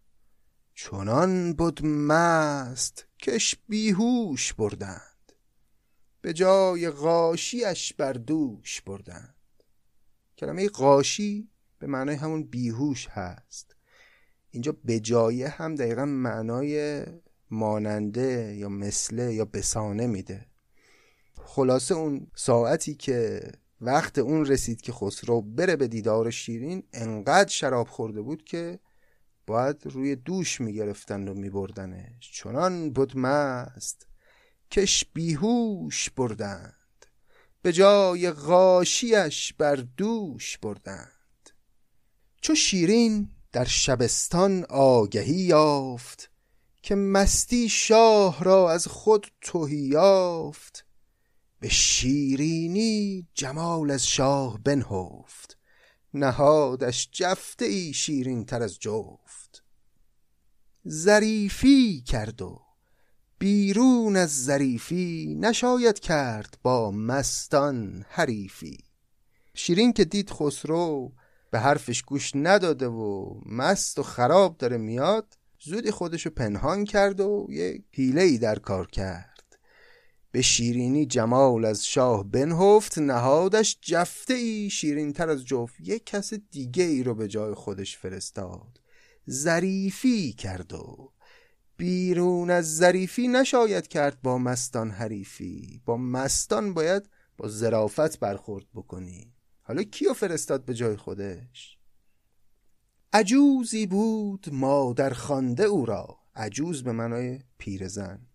چنان 0.76 1.54
بود 1.54 1.86
مست 1.86 3.06
کش 3.20 3.56
بیهوش 3.70 4.54
بردند. 4.54 5.32
به 6.22 6.34
جای 6.34 6.90
غاشیش 6.90 7.94
بر 7.94 8.14
دوش 8.14 8.82
بردند. 8.82 9.36
کلمه 10.38 10.70
قاشی 10.70 11.50
به 11.80 11.88
معنای 11.88 12.16
همون 12.16 12.44
بیهوش 12.44 13.08
هست. 13.08 13.76
اینجا 14.52 14.76
به 14.86 15.00
جایه 15.00 15.50
هم 15.50 15.76
دقیقا 15.76 16.06
معنای 16.06 17.06
ماننده 17.52 18.56
یا 18.58 18.70
مثله 18.70 19.34
یا 19.34 19.46
بسانه 19.46 20.08
میده. 20.08 20.46
خلاصه 21.46 21.96
اون 21.96 22.28
ساعتی 22.36 22.96
که 22.96 23.42
وقت 23.82 24.18
اون 24.18 24.46
رسید 24.46 24.82
که 24.82 24.92
خسرو 24.92 25.42
بره 25.42 25.76
به 25.76 25.88
دیدار 25.88 26.30
شیرین 26.30 26.84
انقدر 26.94 27.50
شراب 27.50 27.88
خورده 27.88 28.22
بود 28.22 28.44
که 28.44 28.80
باید 29.48 29.82
روی 29.86 30.16
دوش 30.16 30.62
می‌گرفتن 30.62 31.28
و 31.28 31.34
میبردنش. 31.34 32.32
چنان 32.32 32.94
بود 32.94 33.18
مست 33.18 34.08
کش 34.72 35.06
بیهوش 35.14 36.10
بردند. 36.10 37.06
به 37.62 37.74
جای 37.74 38.32
غاشیش 38.32 39.54
بر 39.54 39.76
دوش 39.76 40.58
بردند. 40.58 41.50
چو 42.42 42.56
شیرین 42.56 43.30
در 43.52 43.66
شبستان 43.66 44.66
آگهی 44.70 45.36
یافت 45.36 46.32
که 46.82 46.96
مستی 46.96 47.70
شاه 47.70 48.44
را 48.44 48.72
از 48.72 48.88
خود 48.88 49.28
توهی 49.42 49.78
یافت 49.78 50.86
به 51.60 51.70
شیرینی 51.70 53.28
جمال 53.34 53.92
از 53.92 54.08
شاه 54.08 54.64
بنهفت. 54.64 55.58
نهادش 56.14 57.10
جفته 57.12 57.66
ای 57.66 57.94
شیرین 57.94 58.46
تر 58.46 58.64
از 58.64 58.80
جفت. 58.80 59.23
ظریفی 60.90 62.02
کرد 62.02 62.42
و 62.42 62.62
بیرون 63.40 64.16
از 64.16 64.44
ظریفی 64.44 65.38
نشاید 65.40 66.00
کرد 66.00 66.58
با 66.64 66.92
مستان 66.92 68.06
حریفی. 68.10 68.78
شیرین 69.54 69.94
که 69.94 70.06
دید 70.06 70.30
خسرو 70.30 71.12
به 71.52 71.60
حرفش 71.60 72.02
گوش 72.04 72.32
نداده 72.36 72.88
و 72.88 73.36
مست 73.46 74.00
و 74.00 74.04
خراب 74.04 74.58
داره 74.58 74.78
میاد 74.78 75.38
زودی 75.60 75.92
خودشو 75.92 76.30
پنهان 76.30 76.86
کرد 76.86 77.20
و 77.20 77.48
یک 77.50 77.84
حیله 77.92 78.22
ای 78.22 78.38
در 78.38 78.60
کار 78.60 78.88
کرد. 78.88 79.58
به 80.32 80.42
شیرینی 80.42 81.06
جمال 81.06 81.66
از 81.66 81.86
شاه 81.86 82.24
بنهفت 82.24 82.98
نهادش 82.98 83.78
جفته 83.82 84.34
ای 84.34 84.70
شیرین 84.70 85.14
تر 85.14 85.30
از 85.30 85.46
جفت 85.46 85.76
یک 85.80 86.06
کس 86.06 86.34
دیگه 86.34 86.84
ای 86.84 87.04
رو 87.04 87.16
به 87.16 87.28
جای 87.28 87.54
خودش 87.54 87.98
فرستاد. 87.98 88.83
ظریفی 89.30 90.34
کرد 90.34 90.74
و 90.74 91.12
بیرون 91.78 92.50
از 92.50 92.76
ظریفی 92.76 93.28
نشاید 93.28 93.88
کرد 93.88 94.22
با 94.22 94.38
مستان 94.38 94.92
حریفی. 94.92 95.82
با 95.86 95.98
مستان 95.98 96.74
باید 96.74 97.10
با 97.38 97.48
ظرافت 97.48 98.20
برخورد 98.20 98.66
بکنی. 98.74 99.34
حالا 99.62 99.84
کیو 99.84 100.14
فرستاد 100.14 100.66
به 100.66 100.74
جای 100.74 100.98
خودش؟ 100.98 101.78
عجوزی 103.14 103.88
بود 103.88 104.50
مادر 104.52 105.14
خانده 105.14 105.64
او 105.64 105.86
را. 105.86 106.18
عجوز 106.36 106.84
به 106.84 106.92
معنای 106.92 107.40
پیرزن. 107.58 108.28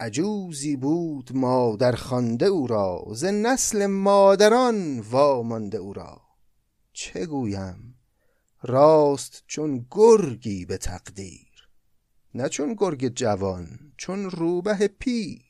عجوزی 0.00 0.76
بود 0.76 1.30
مادر 1.34 1.92
خانده 1.92 2.46
او 2.46 2.66
را. 2.66 3.04
ز 3.12 3.24
نسل 3.24 3.86
مادران 3.86 5.00
وامانده 5.00 5.78
او 5.78 5.92
را. 5.92 6.20
چه 6.92 7.26
گویم؟ 7.26 7.93
راست 8.66 9.44
چون 9.46 9.86
گرگی 9.90 10.64
به 10.64 10.78
تقدیر 10.78 11.68
نه 12.34 12.48
چون 12.48 12.74
گرگ 12.78 13.08
جوان 13.08 13.92
چون 13.96 14.30
روبه 14.30 14.88
پیر. 14.88 15.44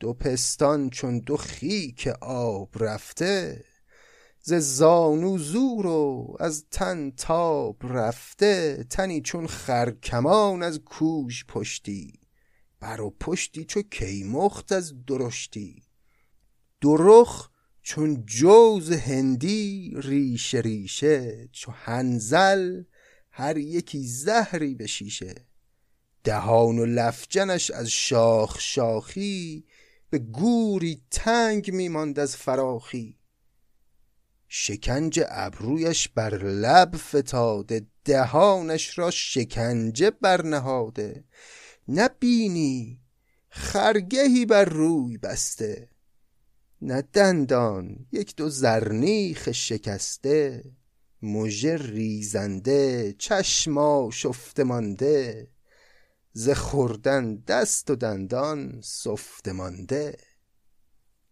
دو 0.00 0.12
پستان 0.12 0.90
چون 0.90 1.18
دو 1.18 1.36
خیک 1.36 2.06
آب 2.20 2.82
رفته 2.84 3.64
ز 4.40 4.54
زانو 4.54 5.38
زور 5.38 5.86
و 5.86 6.36
از 6.40 6.64
تن 6.70 7.10
تاب 7.10 7.76
رفته. 7.82 8.86
تنی 8.90 9.20
چون 9.20 9.46
خرکمان 9.46 10.62
از 10.62 10.78
کوش 10.78 11.44
پشتی 11.44 12.20
بر 12.80 13.00
و 13.00 13.10
پشتی 13.10 13.64
چو 13.64 13.82
کیمخت 13.82 14.72
از 14.72 15.04
درشتی. 15.06 15.82
درخ 16.80 17.50
چون 17.84 18.24
جوز 18.26 18.92
هندی 18.92 19.92
ریشه 19.96 20.60
ریشه 20.60 21.48
چو 21.52 21.72
هنزل 21.72 22.82
هر 23.30 23.56
یکی 23.56 24.06
زهری 24.06 24.74
به 24.74 24.86
شیشه. 24.86 25.34
دهان 26.24 26.78
و 26.78 26.84
لفجنش 26.84 27.70
از 27.70 27.88
شاخ 27.88 28.60
شاخی 28.60 29.64
به 30.10 30.18
گوری 30.18 31.02
تنگ 31.10 31.70
میماند 31.70 32.18
از 32.18 32.36
فراخی. 32.36 33.18
شکنج 34.48 35.20
ابرویش 35.28 36.08
بر 36.08 36.34
لب 36.44 36.96
فتاده 36.96 37.86
دهانش 38.04 38.98
را 38.98 39.10
شکنجه 39.10 40.10
برنهاده. 40.10 41.24
نبینی 41.88 43.00
خرگهی 43.48 44.46
بر 44.46 44.64
روی 44.64 45.18
بسته. 45.18 45.93
نه 46.86 47.02
دندان 47.02 48.06
یک 48.12 48.36
دو 48.36 48.48
زرنیخ 48.48 49.52
شکسته 49.52 50.64
مژه 51.22 51.76
ریزنده 51.76 53.14
چشما 53.18 54.10
شفته 54.12 54.64
مانده 54.64 55.48
ز 56.32 56.50
خوردن 56.50 57.36
دست 57.36 57.90
و 57.90 57.96
دندان 57.96 58.80
سفته 58.82 59.52
مانده. 59.52 60.16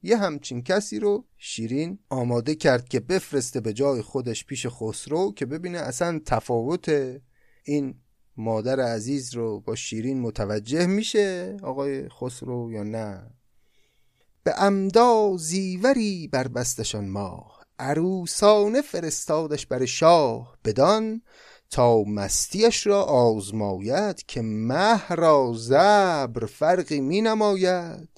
یه 0.03 0.17
همچین 0.17 0.63
کسی 0.63 0.99
رو 0.99 1.25
شیرین 1.39 1.99
آماده 2.09 2.55
کرد 2.55 2.89
که 2.89 3.01
بفرسته 3.01 3.61
به 3.61 3.73
جای 3.73 4.03
خودش 4.03 4.45
پیش 4.45 4.67
خسرو 4.71 5.33
که 5.33 5.47
ببینه 5.47 5.79
اصلا 5.79 6.21
تفاوت 6.27 7.19
این 7.65 7.95
مادر 8.37 8.81
عزیز 8.81 9.35
رو 9.35 9.61
با 9.61 9.75
شیرین 9.75 10.21
متوجه 10.21 10.87
میشه 10.87 11.57
آقای 11.63 12.09
خسرو 12.09 12.73
یا 12.73 12.83
نه. 12.83 13.42
به 14.45 14.55
امدا 14.63 15.37
زیوری 15.37 16.29
بر 16.29 16.49
بستشان 16.49 17.09
ماه. 17.09 17.63
عروسانه 17.79 18.83
فرستادش 18.83 19.67
بر 19.67 19.85
شاه 19.85 20.59
بدان 20.65 21.23
تا 21.71 22.03
مستیش 22.03 22.87
را 22.87 23.03
آزماید 23.03 24.27
که 24.27 24.43
مه 24.43 25.09
را 25.09 25.53
زبر 25.57 26.47
فرقی 26.47 27.01
می 27.01 27.21
نماید. 27.21 28.09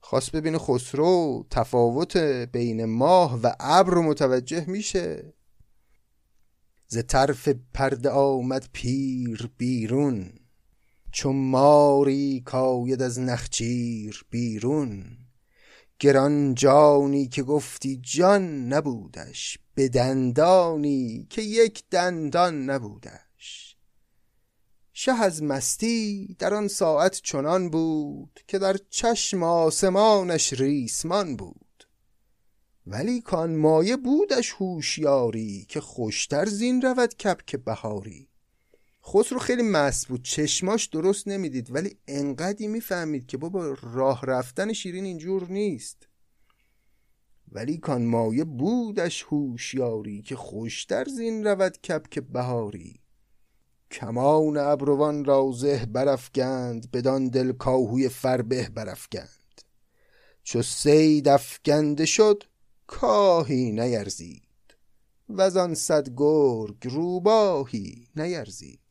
خواست 0.00 0.32
ببینه 0.32 0.58
خسرو 0.58 1.46
تفاوت 1.50 2.16
بین 2.52 2.84
ماه 2.84 3.40
و 3.42 3.52
ابر 3.60 3.94
رو 3.94 4.02
متوجه 4.02 4.64
میشه. 4.70 5.34
ز 6.88 6.98
طرف 7.06 7.48
پرده 7.74 8.10
آمد 8.10 8.68
پیر 8.72 9.50
بیرون 9.56 10.32
چون 11.12 11.36
ماری 11.36 12.42
کاید 12.44 13.02
از 13.02 13.20
نخچیر 13.20 14.24
بیرون. 14.30 15.18
گران 16.00 16.54
جانی 16.54 17.28
که 17.28 17.42
گفتی 17.42 18.00
جان 18.02 18.72
نبودش 18.72 19.58
به 19.74 19.88
دندانی 19.88 21.26
که 21.30 21.42
یک 21.42 21.84
دندان 21.90 22.70
نبودش. 22.70 23.76
شه 24.92 25.12
از 25.12 25.42
مستی 25.42 26.36
در 26.38 26.54
آن 26.54 26.68
ساعت 26.68 27.20
چنان 27.22 27.70
بود 27.70 28.40
که 28.46 28.58
در 28.58 28.76
چشم 28.90 29.42
آسمانش 29.42 30.52
ریسمان 30.52 31.36
بود. 31.36 31.84
ولی 32.86 33.20
کان 33.20 33.56
مایه 33.56 33.96
بودش 33.96 34.52
هوشیاری 34.52 35.66
که 35.68 35.80
خوشتر 35.80 36.46
زین 36.46 36.82
رود 36.82 37.14
کپک 37.14 37.56
بهاری. 37.56 38.27
خسرو 39.12 39.38
خیلی 39.38 39.62
مست 39.62 40.08
بود. 40.08 40.24
چشماش 40.24 40.86
درست 40.86 41.28
نمی‌دید 41.28 41.74
ولی 41.74 41.96
انقدی 42.08 42.68
می‌فهمید 42.68 43.26
که 43.26 43.36
بابا 43.36 43.76
راه 43.82 44.26
رفتن 44.26 44.72
شیرین 44.72 45.04
اینجور 45.04 45.48
نیست. 45.50 46.08
ولی 47.52 47.78
کان 47.78 48.04
مایه 48.04 48.44
بودش 48.44 49.22
هوشیاری 49.22 50.22
که 50.22 50.36
خوشتر 50.36 51.04
زین 51.04 51.46
رود 51.46 51.78
کپک 51.78 52.18
بهاری. 52.18 53.00
کمان 53.90 54.56
ابروان 54.56 55.24
را 55.24 55.50
زه 55.54 55.86
برافگند 55.86 56.90
بدان 56.90 57.28
دل 57.28 57.52
کاهوی 57.52 58.08
فربه 58.08 58.68
برافگند 58.74 59.62
چو 60.42 60.62
سید 60.62 61.28
افگنده 61.28 62.06
شد 62.06 62.44
کاهی 62.86 63.72
نیرزید. 63.72 64.42
و 65.28 65.42
آن 65.42 65.74
صد 65.74 66.08
گرگ 66.16 66.88
روباهی 66.88 68.08
نیرزید. 68.16 68.87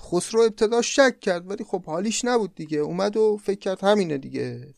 خسرو 0.00 0.40
ابتدا 0.40 0.82
شک 0.82 1.20
کرد 1.20 1.50
ولی 1.50 1.64
خب 1.64 1.84
حالیش 1.84 2.24
نبود 2.24 2.54
دیگه. 2.54 2.78
اومد 2.78 3.16
و 3.16 3.36
فکر 3.44 3.58
کرد 3.58 3.84
همینه 3.84 4.18
دیگه. 4.18 4.74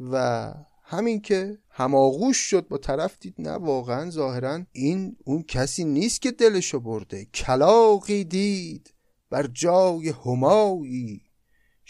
و 0.00 0.54
همین 0.84 1.20
که 1.20 1.58
هماغوش 1.70 2.36
شد 2.36 2.68
با 2.68 2.78
طرف 2.78 3.18
دید 3.20 3.34
نه 3.38 3.50
واقعا 3.50 4.10
ظاهرا 4.10 4.60
این 4.72 5.16
اون 5.24 5.42
کسی 5.42 5.84
نیست 5.84 6.22
که 6.22 6.30
دلشو 6.30 6.80
برده. 6.80 7.24
کلاقی 7.24 8.24
دید 8.24 8.94
بر 9.30 9.46
جای 9.46 10.08
همایی. 10.08 11.30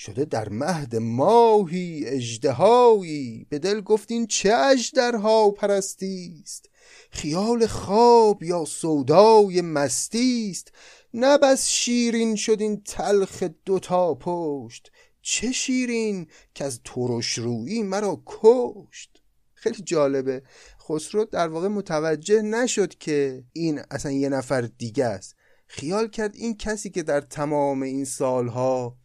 شده 0.01 0.25
در 0.25 0.49
مهد 0.49 0.97
ماهی 0.97 2.05
اجدهایی 2.07 3.47
به 3.51 3.59
دل 3.59 3.81
گفتین 3.81 4.27
چه 4.27 4.55
اجدرها 4.55 5.51
پرستی 5.51 6.43
است؟ 6.43 6.71
خیال 7.11 7.67
خواب 7.67 8.43
یا 8.43 8.65
سودای 8.65 9.61
مستی 9.61 10.49
است؟ 10.51 10.73
نه 11.15 11.39
بس 11.39 11.69
شیرین 11.69 12.37
شد 12.37 12.61
این 12.61 12.83
تلخ 12.85 13.43
دوتا 13.65 14.15
پشت 14.15 14.93
چه 15.23 15.53
شیرین 15.53 16.27
که 16.55 16.65
از 16.65 16.81
ترش 16.85 17.39
رویی 17.39 17.83
مرا 17.83 18.23
کشت؟ 18.27 19.23
خیلی 19.55 19.83
جالبه 19.83 20.43
خسرو 20.89 21.25
در 21.25 21.49
واقع 21.49 21.69
متوجه 21.69 22.43
نشد 22.43 22.95
که 22.95 23.45
این 23.53 23.81
اصلا 23.91 24.13
یه 24.13 24.29
نفر 24.29 24.61
دیگه 24.61 25.05
است. 25.05 25.37
خیال 25.67 26.09
کرد 26.09 26.35
این 26.35 26.57
کسی 26.57 26.91
که 26.91 27.03
در 27.03 27.21
تمام 27.21 27.83
این 27.83 28.05
سالها 28.05 28.97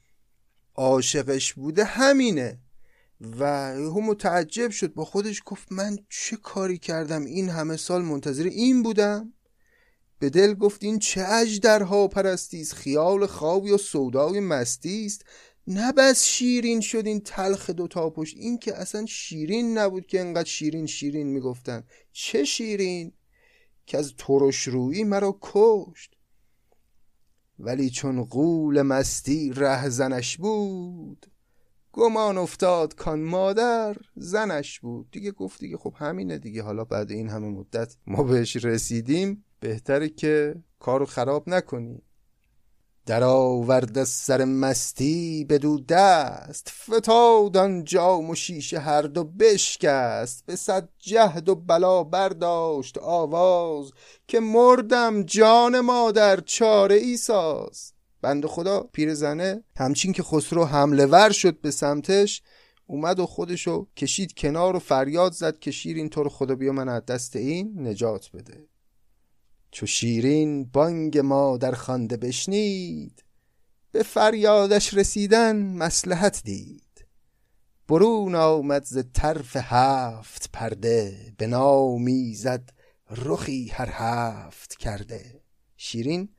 عاشقش 0.76 1.54
بوده 1.54 1.84
همینه 1.84 2.60
و 3.22 3.46
هم 3.46 4.04
متعجب 4.04 4.70
شد 4.70 4.94
با 4.94 5.06
خودش 5.06 5.42
گفت 5.46 5.72
من 5.72 5.98
چه 6.10 6.38
کاری 6.38 6.78
کردم؟ 6.78 7.26
این 7.26 7.50
همه 7.50 7.78
سال 7.78 8.02
منتظر 8.02 8.44
این 8.44 8.84
بودم؟ 8.84 9.34
به 10.20 10.30
دل 10.30 10.54
گفت 10.54 10.84
این 10.84 11.00
چه 11.00 11.26
اجدرها 11.30 12.08
پرستیست 12.08 12.74
خیال 12.74 13.26
خوابی 13.26 13.72
و 13.72 13.78
سودای 13.78 14.40
مستی 14.40 15.06
است. 15.06 15.26
نه 15.68 15.92
بس 15.92 16.26
شیرین 16.26 16.82
شد 16.82 17.06
این 17.06 17.20
تلخ 17.20 17.70
دوتا 17.70 18.10
پشت. 18.10 18.38
این 18.38 18.58
که 18.58 18.76
اصلا 18.76 19.06
شیرین 19.06 19.78
نبود 19.78 20.06
که 20.06 20.20
انقدر 20.20 20.50
شیرین 20.50 20.86
شیرین 20.86 21.28
می‌گفتن. 21.28 21.84
چه 22.12 22.44
شیرین؟ 22.44 23.14
که 23.86 23.98
از 23.98 24.14
ترش 24.18 24.68
روی 24.68 25.04
مرا 25.04 25.40
کشت. 25.42 26.16
ولی 27.60 27.90
چون 27.90 28.24
قول 28.24 28.82
مستی 28.82 29.54
ره 29.56 29.90
زنش 29.90 30.38
بود 30.38 31.26
گمان 31.92 32.38
افتاد 32.38 32.96
کان 32.96 33.22
مادر 33.24 33.98
زنش 34.16 34.80
بود. 34.80 35.12
دیگه 35.12 35.32
گفت 35.32 35.60
دیگه 35.60 35.78
خب 35.78 35.94
همینه 35.98 36.38
دیگه. 36.38 36.64
حالا 36.64 36.84
بعد 36.84 37.12
این 37.12 37.30
همه 37.30 37.48
مدت 37.48 37.96
ما 38.08 38.24
بهش 38.24 38.56
رسیدیم. 38.56 39.46
بهتره 39.66 40.10
که 40.10 40.56
کارو 40.80 41.06
خراب 41.06 41.50
نکنی. 41.50 42.02
در 43.06 43.24
آورد 43.24 44.04
سر 44.04 44.46
مستی 44.46 45.46
بدو 45.50 45.80
دست 45.80 46.70
فتاد 46.70 47.84
جام 47.84 48.30
و 48.30 48.36
شیشه 48.36 48.80
هر 48.80 49.02
دو 49.02 49.24
بشکست. 49.24 50.44
به 50.46 50.56
صد 50.56 50.90
جهد 51.00 51.50
و 51.50 51.56
بلا 51.56 52.04
برداشت 52.04 52.98
آواز 52.98 53.92
که 54.28 54.40
مردم 54.40 55.24
جان 55.24 55.80
مادر 55.80 56.40
چاره 56.40 56.96
ای 56.96 57.18
ساز. 57.18 57.92
بند 58.22 58.46
خدا 58.46 58.80
پیرزنه 58.94 59.64
همچین 59.78 60.14
که 60.14 60.24
خسرو 60.24 60.66
حمله 60.66 61.06
ور 61.06 61.32
شد 61.32 61.62
به 61.62 61.72
سمتش 61.72 62.42
اومد 62.88 63.20
و 63.20 63.26
خودشو 63.26 63.88
کشید 63.98 64.34
کنار 64.34 64.76
و 64.76 64.80
فریاد 64.80 65.32
زد 65.32 65.60
که 65.60 65.72
شیرین 65.72 66.10
تو 66.10 66.24
رو 66.24 66.30
خدا 66.30 66.56
بیا 66.56 66.72
من 66.72 66.90
از 66.90 67.06
دست 67.06 67.36
این 67.36 67.88
نجات 67.88 68.30
بده. 68.34 68.68
چو 69.76 69.86
شیرین 69.86 70.64
بانگ 70.64 71.18
ما 71.18 71.58
در 71.58 71.72
خانده 71.72 72.18
بشنید. 72.18 73.24
به 73.92 74.04
فریادش 74.04 74.94
رسیدن 74.94 75.56
مسلحت 75.56 76.42
دید. 76.44 77.06
برون 77.88 78.36
آمد 78.36 78.84
ز 78.86 78.98
طرف 79.14 79.58
هفت 79.60 80.50
پرده 80.54 81.34
به 81.38 81.48
نامی 81.48 82.36
زد 82.36 82.70
رخی 83.10 83.68
هر 83.68 83.90
هفت 83.92 84.76
کرده. 84.76 85.42
شیرین 85.78 86.30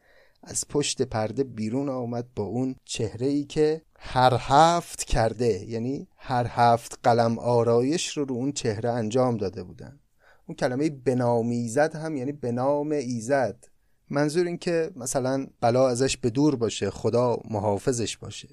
از 0.43 0.69
پشت 0.69 1.03
پرده 1.03 1.45
بیرون 1.45 1.89
آمد 1.89 2.35
با 2.35 2.45
اون 2.45 2.77
چهره 2.85 3.27
ای 3.27 3.45
که 3.45 3.83
هر 3.99 4.37
هفت 4.41 5.05
کرده 5.05 5.65
یعنی 5.65 6.09
هر 6.17 6.47
هفت 6.51 6.99
قلم 7.03 7.39
آرایش 7.39 8.17
رو 8.17 8.25
رو 8.25 8.35
اون 8.35 8.53
چهره 8.53 8.91
انجام 8.91 9.37
داده 9.37 9.63
بودن. 9.63 10.01
اون 10.47 10.57
کلمه 10.57 10.91
بنام 10.91 11.49
ایزد 11.49 11.97
هم 11.97 12.17
یعنی 12.17 12.33
بنام 12.33 12.91
ایزد. 12.91 13.65
منظور 14.11 14.47
این 14.47 14.59
که 14.59 14.91
مثلا 14.97 15.47
بلا 15.61 15.89
ازش 15.89 16.17
به 16.17 16.31
دور 16.31 16.57
باشه 16.57 16.91
خدا 16.91 17.39
محافظش 17.51 18.17
باشه. 18.17 18.49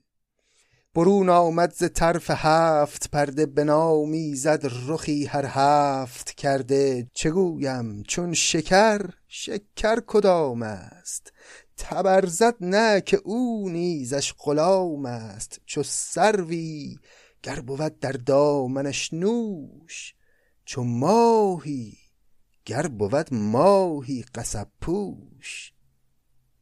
برون 0.95 1.29
آمد 1.29 1.73
ز 1.73 1.83
طرف 1.93 2.25
هفت 2.29 3.09
پرده 3.11 3.45
بنامی 3.45 4.35
زد 4.35 4.65
رخی 4.87 5.25
هر 5.25 5.45
هفت 5.47 6.31
کرده. 6.31 7.07
چگویم 7.13 8.03
چون 8.03 8.33
شکر 8.33 9.09
شکر 9.27 9.99
کدام 10.07 10.63
است؟ 10.63 11.33
تبرزد 11.77 12.55
نه 12.61 13.01
که 13.01 13.21
او 13.23 13.69
نیزش 13.69 14.33
غلام 14.39 15.05
است. 15.05 15.61
چو 15.65 15.83
سروی 15.83 16.97
گر 17.43 17.59
بود 17.59 17.99
در 17.99 18.11
دامنش 18.11 19.13
نوش. 19.13 20.13
چو 20.65 20.83
ماهی 20.83 21.97
گر 22.65 22.87
بود 22.87 23.33
ماهی 23.33 24.25
قصب 24.35 24.67
پوش. 24.81 25.73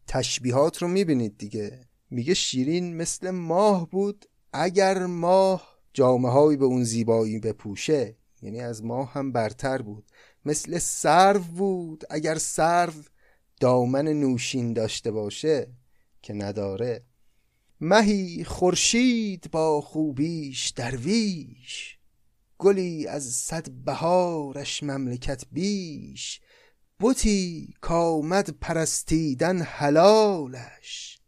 تشبیهات 0.08 0.82
رو 0.82 0.88
می‌بینید 0.88 1.38
دیگه. 1.38 1.86
میگه 2.10 2.34
شیرین 2.34 2.98
مثل 2.98 3.30
ماه 3.30 3.90
بود 3.90 4.26
اگر 4.54 5.06
ماه 5.06 5.78
جامعه 5.94 6.58
به 6.58 6.66
اون 6.66 6.84
زیبایی 6.84 7.40
بپوشه. 7.40 8.18
یعنی 8.42 8.60
از 8.60 8.84
ماه 8.84 9.14
هم 9.14 9.32
برتر 9.32 9.82
بود. 9.82 10.12
مثل 10.46 10.78
سرو 10.80 11.40
بود 11.40 12.04
اگر 12.10 12.38
سرو 12.38 12.94
دامن 13.60 14.08
نوشین 14.08 14.74
داشته 14.74 15.12
باشه 15.12 15.74
که 16.22 16.34
نداره. 16.34 17.06
مهی 17.82 18.44
خورشید 18.44 19.52
با 19.52 19.82
خوبیش 19.82 20.70
درویش. 20.70 21.98
گلی 22.62 23.08
از 23.08 23.24
صد 23.24 23.70
بهارش 23.70 24.84
مملکت 24.84 25.44
بیش 25.52 26.42
بتی 27.00 27.74
کامد 27.82 28.50
پرستیدن 28.50 29.62
حلالش. 29.62 31.20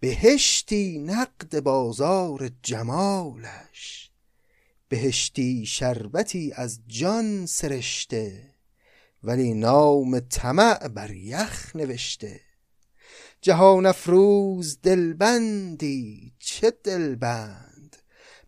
بهشتی 0.00 0.98
نقد 0.98 1.60
بازار 1.60 2.50
جمالش. 2.62 4.10
بهشتی 4.88 5.66
شربتی 5.66 6.52
از 6.56 6.80
جان 6.86 7.46
سرشته 7.46 8.54
ولی 9.22 9.54
نام 9.54 10.20
طمع 10.20 10.88
بر 10.88 11.10
یخ 11.10 11.76
نوشته. 11.76 12.40
جهان 13.40 13.86
افروز 13.86 14.78
دلبندی 14.82 16.32
چه 16.38 16.70
دلبند؟ 16.84 17.75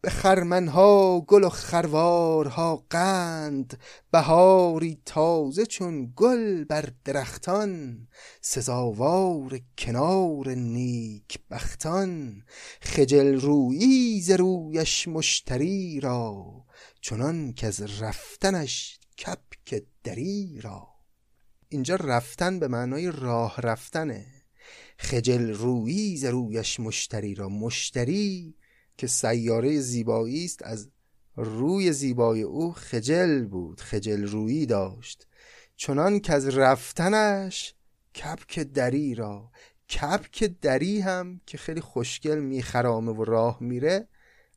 به 0.01 0.11
خرمنها 0.11 1.21
گل 1.21 1.45
و 1.45 1.49
خروارها 1.49 2.85
قند 2.91 3.79
بهاری 4.11 5.03
تازه 5.05 5.67
چون 5.67 6.13
گل 6.17 6.65
بر 6.65 6.89
درختان 7.05 8.09
سزاوار 8.41 9.61
کنار 9.79 10.49
نیک 10.49 11.39
بختان. 11.51 12.43
خجل 12.83 13.41
رویی 13.41 14.21
ز 14.21 14.31
رویش 14.31 15.09
مشتری 15.09 16.01
را 16.01 16.45
چنان 17.01 17.53
که 17.53 17.67
از 17.67 18.03
رفتنش 18.03 18.99
کپک 19.19 19.83
دری 20.05 20.61
را. 20.63 20.89
اینجا 21.69 21.95
رفتن 21.95 22.59
به 22.59 22.69
معنای 22.69 23.11
راه 23.11 23.61
رفتنه. 23.61 24.27
خجل 24.99 25.55
رویی 25.55 26.17
ز 26.17 26.25
رویش 26.25 26.81
مشتری 26.81 27.35
را 27.35 27.49
مشتری 27.49 28.58
که 28.99 29.07
سیاره 29.07 29.81
زیبایی 29.81 30.45
است 30.45 30.63
از 30.63 30.89
روی 31.37 31.93
زیبای 31.93 32.43
او 32.43 32.73
خجل 32.73 33.45
بود 33.45 33.81
خجل 33.81 34.27
رویی 34.27 34.67
داشت. 34.67 35.27
چنان 35.77 36.21
که 36.21 36.33
از 36.33 36.57
رفتنش 36.57 37.75
کپک 38.15 38.59
دری 38.59 39.15
را 39.15 39.51
کپک 39.91 40.45
دری 40.63 41.01
هم 41.01 41.41
که 41.47 41.59
خیلی 41.59 41.81
خوشگل 41.81 42.39
میخرامه 42.39 43.13
و 43.13 43.25
راه 43.25 43.59
میره 43.61 44.09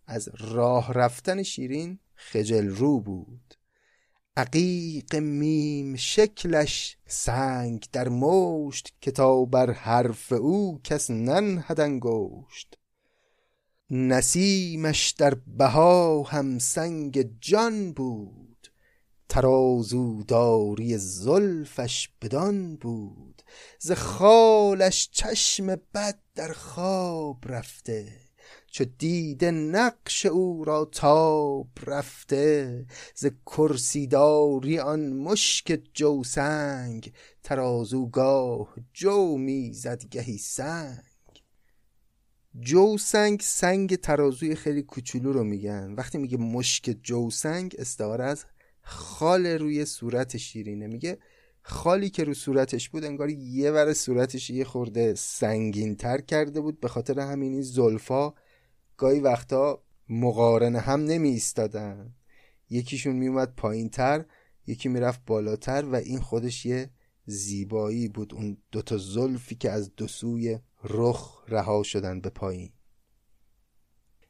از 0.08 0.30
راه 0.40 0.94
رفتن 0.94 1.44
شیرین 1.44 2.00
خجل 2.16 2.68
رو 2.68 3.00
بود. 3.00 3.54
عقیق 4.38 5.16
میم 5.16 5.96
شکلش 5.96 6.98
سنگ 7.08 7.86
در 7.92 8.10
مشت 8.10 8.94
که 9.02 9.12
تا 9.12 9.46
بر 9.46 9.72
حرف 9.72 10.32
او 10.32 10.82
کس 10.84 11.12
ننهد 11.12 11.80
انگشت. 11.80 12.81
نسیمش 13.94 15.10
در 15.10 15.34
بها 15.34 16.24
هم 16.24 16.60
سنگ 16.60 17.30
جان 17.42 17.94
بود. 17.94 18.68
ترازو 19.30 20.24
داری 20.24 20.98
زلفش 20.98 22.10
بدان 22.22 22.76
بود. 22.76 23.42
ز 23.80 23.92
خالش 23.92 25.10
چشم 25.12 25.76
بد 25.94 26.20
در 26.36 26.54
خواب 26.54 27.44
رفته. 27.46 28.08
چو 28.68 28.86
دیده 28.86 29.52
نقش 29.52 30.26
او 30.26 30.66
را 30.66 30.86
تاب 30.86 31.68
رفته. 31.86 32.86
ز 33.16 33.26
کرسیداری 33.46 34.80
آن 34.80 35.14
مشک 35.14 35.80
جوسنگ. 35.94 37.14
ترازوگاه 37.44 38.76
جو 38.94 39.38
می‌زد 39.38 40.06
گهی 40.06 40.38
سنگ. 40.38 41.11
جو 42.60 42.98
سنگ 43.42 43.96
ترازوی 43.96 44.56
خیلی 44.56 44.82
کوچولو 44.82 45.34
رو 45.34 45.44
میگن. 45.44 45.94
وقتی 45.94 46.18
میگه 46.18 46.38
مشک 46.38 46.98
جو 47.04 47.30
سنگ 47.30 47.76
استعاره 47.80 48.24
از 48.24 48.46
خال 48.82 49.48
روی 49.48 49.86
صورت 49.86 50.38
شیرینه. 50.38 50.88
میگه 50.88 51.18
خالی 51.62 52.10
که 52.10 52.24
رو 52.24 52.34
صورتش 52.34 52.90
بود 52.90 53.04
انگار 53.04 53.30
یه 53.30 53.72
ور 53.72 53.94
صورتش 53.94 54.50
یه 54.50 54.64
خورده 54.64 55.16
سنگین 55.16 55.96
تر 55.96 56.22
کرده 56.22 56.62
بود. 56.62 56.80
به 56.80 56.88
خاطر 56.88 57.20
همین 57.20 57.52
این 57.52 57.62
زلفا 57.62 58.34
گاهی 58.98 59.20
وقتا 59.20 59.84
مقارن 60.10 60.76
هم 60.76 61.04
نمی 61.06 61.30
ایستادن 61.30 62.14
یکیشون 62.70 63.16
میومد 63.16 63.56
پایین 63.56 63.90
تر 63.90 64.26
یکی 64.68 64.90
می‌رفت 64.90 65.22
بالاتر 65.26 65.86
و 65.86 65.96
این 65.96 66.20
خودش 66.20 66.66
یه 66.66 66.90
زیبایی 67.26 68.08
بود. 68.08 68.34
اون 68.34 68.58
دوتا 68.72 68.98
زلفی 68.98 69.56
که 69.56 69.72
از 69.72 69.96
دو 69.96 70.08
سوی 70.08 70.60
رخ 70.84 71.44
رها 71.48 71.84
شدن 71.84 72.22
به 72.22 72.30
پایین. 72.30 72.72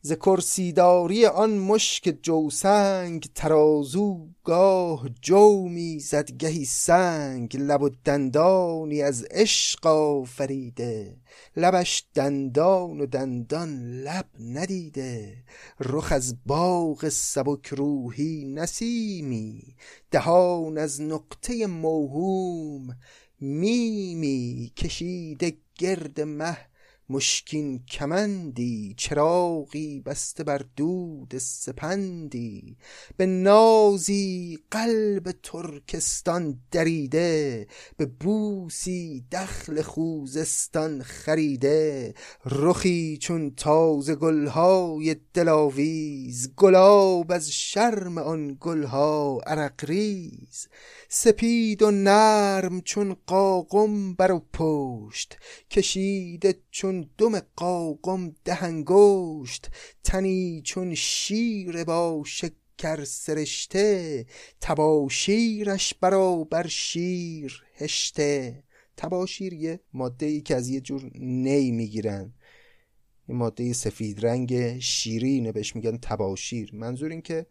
ز 0.04 0.14
کرسیداری 0.14 1.26
آن 1.26 1.58
مشک 1.58 2.18
جوسنگ 2.22 3.30
ترازو 3.36 4.28
گاه 4.44 5.10
جو 5.22 5.70
زد 6.00 6.32
گهی 6.32 6.66
سنگ 6.66 7.58
لب 7.58 7.82
و 7.82 7.90
دندانی 8.06 9.02
از 9.02 9.26
عشق 9.32 9.88
آفریده. 9.88 11.18
لبش 11.58 12.06
دندان 12.16 13.02
و 13.02 13.06
دندان 13.06 14.02
لب 14.04 14.26
ندیده. 14.40 15.44
رخ 15.80 16.12
از 16.12 16.36
باغ 16.46 17.10
سبک 17.10 17.68
روحی 17.68 18.46
نسیمی 18.46 19.76
دهان 20.12 20.78
از 20.78 21.02
نقطه 21.02 21.68
موهوم 21.68 22.98
میمی 23.40 24.72
کشیده 24.78 25.54
گرد 25.82 26.22
مه 26.22 26.54
مشکین 27.12 27.86
کمندی 27.86 28.94
چراغی 28.98 30.00
بسته 30.00 30.44
بر 30.44 30.62
دود 30.76 31.38
سپندی. 31.38 32.78
به 33.18 33.26
نازی 33.26 34.60
قلب 34.72 35.32
ترکستان 35.44 36.62
دریده 36.72 37.68
به 37.98 38.06
بوسی 38.06 39.26
دخل 39.32 39.82
خوزستان 39.82 41.04
خریده. 41.04 42.14
رخی 42.46 43.18
چون 43.18 43.52
تازه 43.56 44.16
گلهای 44.16 45.16
دلاویز 45.34 46.56
گلاب 46.56 47.32
از 47.32 47.52
شرم 47.52 48.18
آن 48.18 48.58
گلها 48.60 49.42
عرقریز 49.46 50.68
سپید 51.10 51.82
و 51.82 51.92
نرم 51.92 52.82
چون 52.82 53.16
قاقم 53.28 54.14
بر 54.14 54.32
و 54.32 54.42
پشت 54.54 55.38
کشیده 55.72 56.56
چون 56.72 57.01
دم 57.18 57.40
قاقم 57.40 58.36
دهنگشت 58.46 59.68
تنی 60.04 60.62
چون 60.66 60.96
شیر 60.96 61.84
با 61.84 62.24
شکر 62.26 63.04
سرشته 63.04 64.26
تباشیرش 64.62 65.94
برابر 65.94 66.68
شیر 66.68 67.64
هشته. 67.76 68.64
تباشیر 68.98 69.54
یه 69.54 69.80
ماده 69.94 70.26
ای 70.26 70.42
که 70.42 70.56
از 70.56 70.70
یه 70.70 70.82
جور 70.82 71.12
نی 71.16 71.72
می‌گیرن. 71.72 72.34
یه 73.28 73.36
ماده 73.36 73.74
سفید 73.74 74.26
رنگ 74.26 74.80
شیرینه 74.80 75.52
بهش 75.52 75.76
میگن 75.76 75.98
تباشیر. 75.98 76.76
منظور 76.76 77.12
این 77.12 77.22
که 77.22 77.46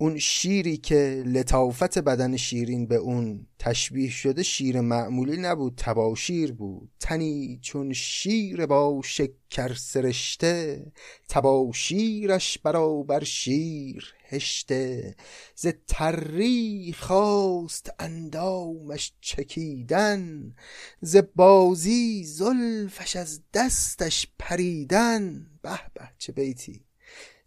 اون 0.00 0.18
شیری 0.18 0.76
که 0.76 1.22
لطافت 1.26 1.98
بدن 1.98 2.36
شیرین 2.36 2.86
به 2.86 2.94
اون 2.94 3.46
تشبیه 3.58 4.10
شده 4.10 4.42
شیر 4.42 4.80
معمولی 4.80 5.36
نبود 5.36 5.74
تباشیر 5.76 6.52
بود. 6.52 6.90
تنی 7.00 7.58
چون 7.62 7.92
شیر 7.92 8.66
با 8.66 9.00
شکر 9.04 9.74
سرشته 9.74 10.86
تباشیرش 11.28 12.58
برابر 12.58 13.24
شیر 13.24 14.14
هشته. 14.24 15.16
ز 15.54 15.66
تری 15.86 16.94
خواست 16.98 17.90
اندامش 17.98 19.12
چکیدن 19.20 20.54
ز 21.00 21.16
بازی 21.36 22.24
زلفش 22.24 23.16
از 23.16 23.40
دستش 23.54 24.26
پریدن. 24.38 25.46
به 25.62 25.80
به 25.94 26.08
چه 26.18 26.32
بیتی! 26.32 26.87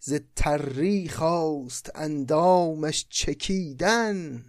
ز 0.04 0.14
تری 0.36 1.08
خواست 1.08 1.90
اندامش 1.94 3.06
چکیدن 3.08 4.44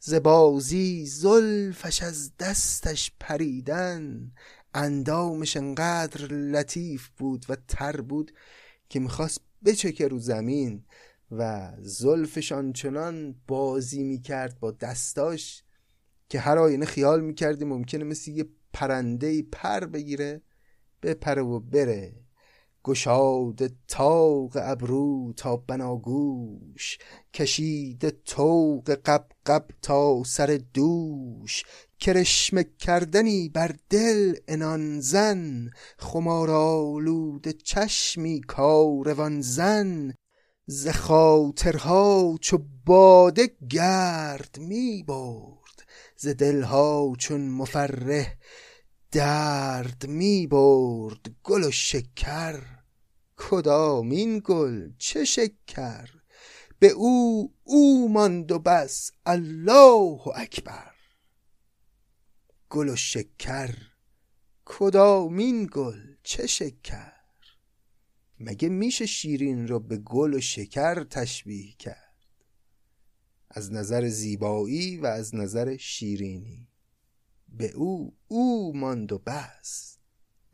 ز 0.00 0.14
بازی 0.14 1.06
زلفش 1.06 2.02
از 2.02 2.36
دستش 2.36 3.12
پریدن. 3.20 4.32
اندامش 4.74 5.56
انقدر 5.56 6.26
لطیف 6.32 7.08
بود 7.08 7.46
و 7.48 7.56
تر 7.68 8.00
بود 8.00 8.32
که 8.88 9.00
می‌خواست 9.00 9.40
بچکه 9.64 10.08
رو 10.08 10.18
زمین 10.18 10.84
و 11.30 11.72
زلفش 11.80 12.52
آنچنان 12.52 13.34
بازی 13.46 14.02
می‌کرد 14.02 14.60
با 14.60 14.70
دستاش 14.70 15.62
که 16.28 16.40
هر 16.40 16.58
آینه 16.58 16.86
خیال 16.86 17.20
می‌کردی 17.20 17.64
ممکنه 17.64 18.04
مثل 18.04 18.30
یه 18.30 18.44
پرنده 18.72 19.42
پر 19.42 19.80
بگیره 19.80 20.42
بپره 21.02 21.42
و 21.42 21.60
بره. 21.60 22.23
گشاد 22.84 23.60
تاق 23.88 24.52
ابرو 24.54 25.32
تا 25.36 25.56
بناگوش 25.56 26.98
توق 28.26 28.90
قب 28.90 29.26
قب 29.46 29.66
تا 29.82 30.22
سر 30.26 30.60
دوش. 30.74 31.64
کرشمه 31.98 32.64
کردنی 32.78 33.48
بر 33.48 33.74
دل 33.90 34.34
انان 34.48 35.00
زن 35.00 35.70
خمارالود 35.98 37.48
چشمی 37.48 38.40
کاروان 38.40 39.40
زن. 39.40 40.14
ز 40.66 40.88
خاطرها 40.88 42.36
چو 42.40 42.58
باده 42.86 43.50
گرد 43.70 44.58
می 44.58 45.04
برد 45.08 45.82
ز 46.16 46.28
دلها 46.28 47.12
چون 47.18 47.48
مفرح 47.48 48.34
درد 49.12 50.06
می 50.08 50.46
برد. 50.46 51.34
گل 51.44 51.64
و 51.64 51.70
شکر 51.70 52.73
کدامین 53.36 54.42
گل 54.44 54.92
چه 54.98 55.24
شکر؟ 55.24 56.10
به 56.78 56.88
او 56.88 57.54
او 57.64 58.12
ماند 58.12 58.52
و 58.52 58.58
بس 58.58 59.10
الله 59.26 60.28
اکبر. 60.34 60.94
گل 62.70 62.88
و 62.88 62.96
شکر 62.96 63.74
کدامین 64.64 65.68
گل 65.72 66.14
چه 66.22 66.46
شکر؟ 66.46 67.12
مگه 68.40 68.68
میشه 68.68 69.06
شیرین 69.06 69.68
رو 69.68 69.80
به 69.80 69.96
گل 69.96 70.34
و 70.34 70.40
شکر 70.40 71.04
تشبیه 71.04 71.72
کرد؟ 71.72 72.14
از 73.50 73.72
نظر 73.72 74.08
زیبایی 74.08 74.96
و 74.96 75.06
از 75.06 75.34
نظر 75.34 75.76
شیرینی. 75.76 76.68
به 77.48 77.70
او 77.70 78.16
او 78.28 78.76
ماند 78.76 79.12
و 79.12 79.18
بس 79.18 79.98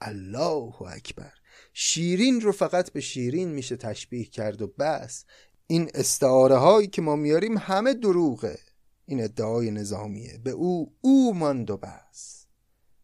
الله 0.00 0.82
اکبر. 0.82 1.39
شیرین 1.82 2.40
رو 2.40 2.52
فقط 2.52 2.92
به 2.92 3.00
شیرین 3.00 3.48
میشه 3.48 3.76
تشبیه 3.76 4.24
کرد 4.24 4.62
و 4.62 4.66
بس. 4.66 5.24
این 5.66 5.90
استعاره 5.94 6.56
هایی 6.56 6.88
که 6.88 7.02
ما 7.02 7.16
میاریم 7.16 7.58
همه 7.58 7.94
دروغه. 7.94 8.58
این 9.06 9.24
ادعای 9.24 9.70
نظامیه. 9.70 10.38
به 10.44 10.50
او 10.50 10.96
او 11.00 11.34
ماند 11.34 11.70
و 11.70 11.76
بس. 11.76 12.46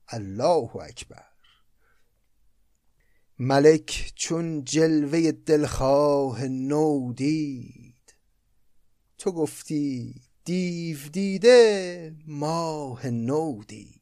الله 0.09 0.77
اکبر. 0.77 1.25
ملک 3.39 4.13
چون 4.15 4.65
جلوه 4.65 5.33
دلخواه 5.33 6.45
نو 6.45 7.13
دید. 7.13 8.15
تو 9.19 9.33
گفتی 9.33 10.15
دیو 10.45 10.99
دیده 11.13 12.17
ماه 12.27 13.07
نو 13.07 13.63
دید. 13.69 13.96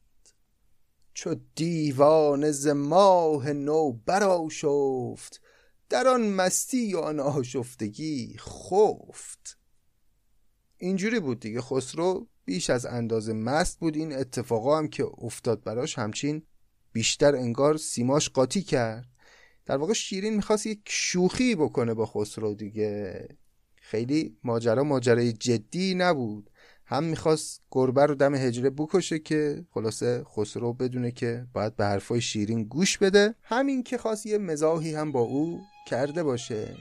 چو 1.14 1.35
دیوانه 1.55 2.50
ز 2.50 2.66
ماه 2.66 3.53
نو 3.53 3.92
برآشفت 3.92 5.40
در 5.88 6.09
آن 6.09 6.29
مستی 6.29 6.94
و 6.94 6.98
آن 6.98 7.20
آشفتگی 7.20 8.37
خفت. 8.38 9.59
اینجوری 10.77 11.20
بود 11.20 11.40
دیگه 11.40 11.61
خسرو 11.61 12.29
بیش 12.44 12.70
از 12.70 12.87
اندازه 12.87 13.33
مست 13.33 13.79
بود. 13.79 13.96
این 13.96 14.12
اتفاقا 14.12 14.79
هم 14.79 14.88
که 14.88 15.05
افتاد 15.18 15.64
براش 15.64 15.98
همچین 15.98 16.42
بیشتر 16.92 17.35
انگار 17.35 17.77
سیماش 17.77 18.29
قاطی 18.29 18.62
کرد. 18.62 19.07
در 19.66 19.77
واقع 19.77 19.92
شیرین 19.92 20.35
می‌خواست 20.35 20.66
یک 20.66 20.81
شوخی 20.87 21.55
بکنه 21.55 21.94
با 21.94 22.07
خسرو 22.07 22.55
دیگه. 22.55 23.29
خیلی 23.77 24.38
ماجرا 24.44 24.85
ماجرای 24.85 25.33
جدی 25.33 25.94
نبود. 25.94 26.50
هم 26.86 27.04
می‌خواست 27.04 27.62
گربه 27.70 28.06
رو 28.06 28.14
دم 28.14 28.34
هجره 28.34 28.70
بکشه 28.70 29.18
که 29.18 29.64
خلاصه 29.70 30.24
خسرو 30.24 30.72
بدونه 30.72 31.10
که 31.10 31.46
باید 31.52 31.76
به 31.76 31.84
حرفای 31.84 32.20
شیرین 32.20 32.64
گوش 32.64 32.98
بده. 32.98 33.34
همین 33.42 33.82
که 33.82 33.98
خواست 33.98 34.26
یه 34.26 34.38
مزاحی 34.38 34.94
هم 34.94 35.12
با 35.12 35.20
او 35.20 35.60
کرده 35.86 36.22
باشه. 36.22 36.76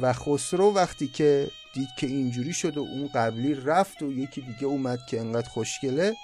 و 0.00 0.12
خسرو 0.12 0.74
وقتی 0.74 1.08
که 1.08 1.50
دید 1.74 1.88
که 1.98 2.06
اینجوری 2.06 2.52
شد 2.52 2.76
و 2.76 2.80
اون 2.80 3.08
قبلی 3.14 3.54
رفت 3.54 4.02
و 4.02 4.12
یکی 4.12 4.40
دیگه 4.40 4.64
اومد 4.64 4.98
که 5.08 5.20
انقدر 5.20 5.48
خوشگله 5.48 6.14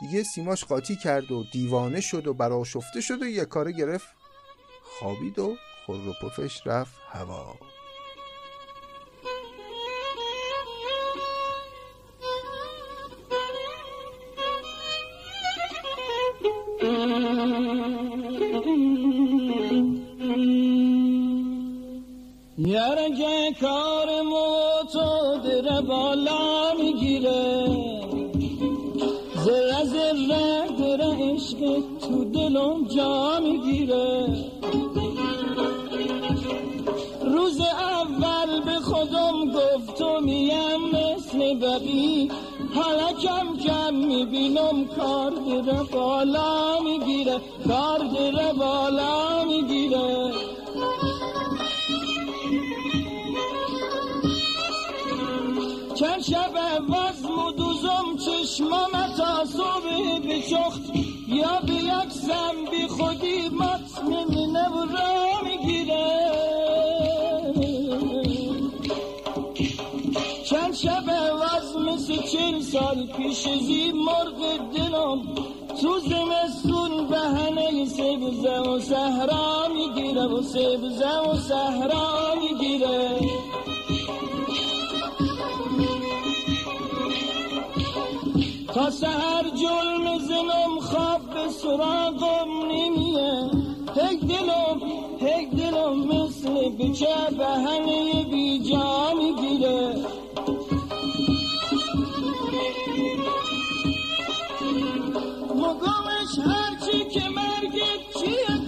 دیگه 0.00 0.22
سیماش 0.22 0.64
قاطی 0.64 0.96
کرد 0.96 1.32
و 1.32 1.44
دیوانه 1.52 2.00
شد 2.00 2.26
و 2.26 2.34
براشفته 2.34 3.00
شد 3.00 3.22
و 3.22 3.26
یه 3.26 3.44
کاره 3.44 3.72
گرفت 3.72 4.08
خوابید 4.82 5.38
و 5.38 5.56
خور 5.86 6.00
رفت 6.66 6.94
هوا. 7.12 7.58
می‌بینم 44.54 44.84
کار 44.96 45.30
دیره 45.30 45.82
بالا 45.82 46.80
می‌گیره 46.80 47.40
کار 47.68 47.98
دیره 47.98 48.52
بالا 48.52 49.44
می‌گیره. 49.44 50.32
چند 55.94 56.22
شب 56.22 56.52
وزم 56.88 57.38
و 57.38 57.52
دوزم 57.52 58.16
چشمام 58.24 58.90
تا 59.16 59.44
صبح 59.44 60.18
بچخت. 60.28 60.82
یا 61.28 61.60
به 61.66 61.74
یک 61.74 62.10
زن 62.10 62.56
بی 62.70 62.86
خودی 62.86 63.48
و 64.72 64.84
را 64.96 65.13
سال 72.74 73.06
پیش 73.16 73.48
زی 73.66 73.92
مرغ 73.92 74.40
دلم 74.74 75.22
تو 75.80 75.98
زمستون 75.98 77.06
بهنه 77.08 77.84
سبزه 77.86 78.58
و 78.58 78.80
صحرا 78.80 79.68
می‌گیره 79.68 80.26
و 80.26 80.42
سبزه 80.42 81.18
و 81.18 81.34
صحرا 81.34 82.34
می‌گیره. 82.40 83.10
تا 88.74 88.90
سهر 88.90 89.42
جل 89.42 89.88
می‌زنم 90.10 90.80
خواب 90.80 91.20
به 91.34 91.48
سراغم 91.48 92.50
نمیه. 92.70 93.50
هک 93.96 94.20
دلم 94.20 94.78
هک 95.20 95.50
دلم 95.50 95.94
مثل 96.06 96.68
بچه 96.68 97.16
بهنه 97.38 98.24
بی 98.30 98.58
جا 98.58 99.12
می‌گیره. 99.14 99.94
مگمش 105.82 106.38
هرچی 106.46 107.04
که 107.10 107.28
مرگت 107.30 108.02
چیه؟ 108.20 108.63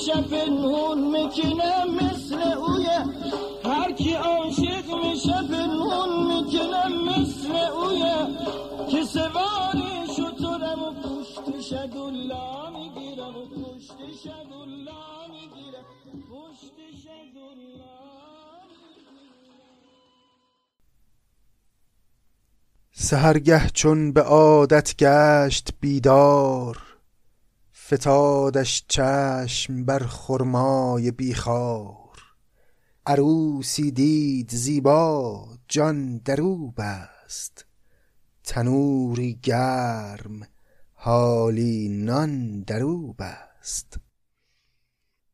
میشه 0.00 0.22
پنهون 0.22 0.98
می‌کنه 0.98 1.84
مثل 1.84 2.42
اویه 2.42 3.04
هر 3.64 3.92
کی 3.92 4.12
عاشق 4.12 4.94
میشه 5.04 5.42
پنهون 5.50 6.26
می‌کنه 6.26 6.88
مثل 6.88 7.52
اویه 7.56 8.26
که 8.90 9.04
سواری 9.04 10.06
شطورم 10.16 10.82
و 10.82 10.90
پشتش 10.92 11.72
دولا 11.72 12.70
می‌گیره 12.70 13.24
و 13.24 13.46
پشتش 13.46 14.26
دولا 14.50 15.26
می‌گیره 15.30 15.82
پشتش 16.30 17.04
دولا 17.34 18.00
سهرگه 22.92 23.70
چون 23.74 24.12
به 24.12 24.22
عادت 24.22 24.94
گشت 24.96 25.68
بیدار 25.80 26.89
فتادش 27.94 28.84
چشم 28.88 29.84
بر 29.84 29.98
خرمای 29.98 31.10
بیخار. 31.10 32.22
عروسی 33.06 33.90
دید 33.90 34.50
زیبا 34.50 35.48
جان 35.68 36.18
درو 36.18 36.70
بست. 36.70 37.66
تنوری 38.44 39.38
گرم 39.42 40.48
حالی 40.92 41.88
نان 41.88 42.60
درو 42.60 43.12
بست. 43.12 43.96